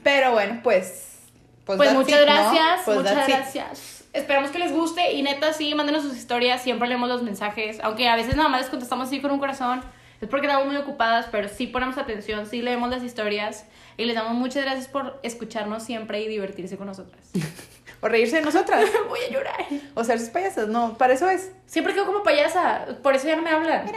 Pero 0.04 0.34
bueno, 0.34 0.60
pues. 0.62 1.22
Pues, 1.66 1.80
that's 1.80 1.94
muchas 1.94 2.22
it, 2.22 2.28
¿no? 2.28 2.34
gracias, 2.34 2.82
Pues 2.86 2.98
muchas 2.98 3.56
it. 3.56 4.01
Esperamos 4.14 4.52
que 4.52 4.60
les 4.60 4.72
guste 4.74 5.14
y 5.14 5.22
neta, 5.24 5.54
sí, 5.54 5.74
mándenos 5.74 6.04
sus 6.04 6.18
historias, 6.18 6.62
siempre 6.62 6.88
leemos 6.88 7.08
los 7.08 7.24
mensajes, 7.24 7.80
aunque 7.82 8.10
a 8.10 8.16
veces 8.16 8.36
nada 8.36 8.50
más 8.50 8.62
les 8.62 8.70
contestamos 8.70 9.08
así 9.08 9.22
con 9.22 9.32
un 9.32 9.40
corazón. 9.40 9.82
Es 10.20 10.28
porque 10.30 10.46
estamos 10.48 10.68
muy 10.68 10.76
ocupadas, 10.78 11.28
pero 11.32 11.48
sí 11.50 11.66
ponemos 11.68 11.98
atención, 11.98 12.46
sí 12.46 12.62
leemos 12.62 12.90
las 12.90 13.04
historias 13.04 13.66
y 13.98 14.06
les 14.06 14.16
damos 14.16 14.34
muchas 14.34 14.64
gracias 14.64 14.88
por 14.88 15.20
escucharnos 15.24 15.84
siempre 15.84 16.22
y 16.22 16.28
divertirse 16.28 16.78
con 16.78 16.88
nosotras. 16.88 17.32
O 18.04 18.08
reírse 18.08 18.38
de 18.38 18.42
nosotras. 18.42 18.84
Voy 19.10 19.20
a 19.30 19.32
llorar. 19.32 19.64
o 19.94 20.04
ser 20.04 20.18
sus 20.20 20.30
payasas. 20.30 20.68
No, 20.68 20.98
para 20.98 21.14
eso 21.14 21.30
es. 21.30 21.52
Siempre 21.68 21.94
quedo 21.94 22.08
como 22.08 22.24
payasa, 22.24 22.88
por 23.04 23.14
eso 23.14 23.28
ya 23.28 23.36
no 23.36 23.44
me 23.44 23.52
hablan. 23.52 23.86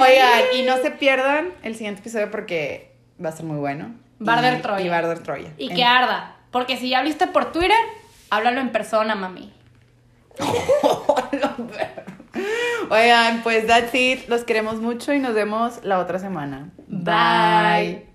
Oigan, 0.00 0.40
y 0.54 0.62
no 0.62 0.78
se 0.78 0.90
pierdan 0.92 1.50
el 1.62 1.74
siguiente 1.76 2.00
episodio 2.00 2.30
porque 2.30 2.96
va 3.22 3.28
a 3.28 3.32
ser 3.32 3.44
muy 3.44 3.58
bueno. 3.58 3.94
Barder 4.18 4.62
Troya. 4.62 4.82
Y 4.84 4.88
Barder 4.88 5.18
Troya. 5.22 5.52
Y 5.58 5.68
En- 5.68 5.76
que 5.76 5.84
arda, 5.84 6.36
porque 6.50 6.76
si 6.76 6.90
ya 6.90 7.02
viste 7.02 7.26
por 7.26 7.52
Twitter, 7.52 7.76
háblalo 8.30 8.60
en 8.60 8.70
persona, 8.70 9.14
mami. 9.14 9.52
Oigan, 12.90 13.42
pues 13.42 13.66
that's 13.66 13.94
it. 13.94 14.28
Los 14.28 14.44
queremos 14.44 14.76
mucho 14.76 15.12
y 15.12 15.18
nos 15.18 15.34
vemos 15.34 15.80
la 15.82 15.98
otra 15.98 16.18
semana. 16.18 16.70
Bye. 16.86 18.07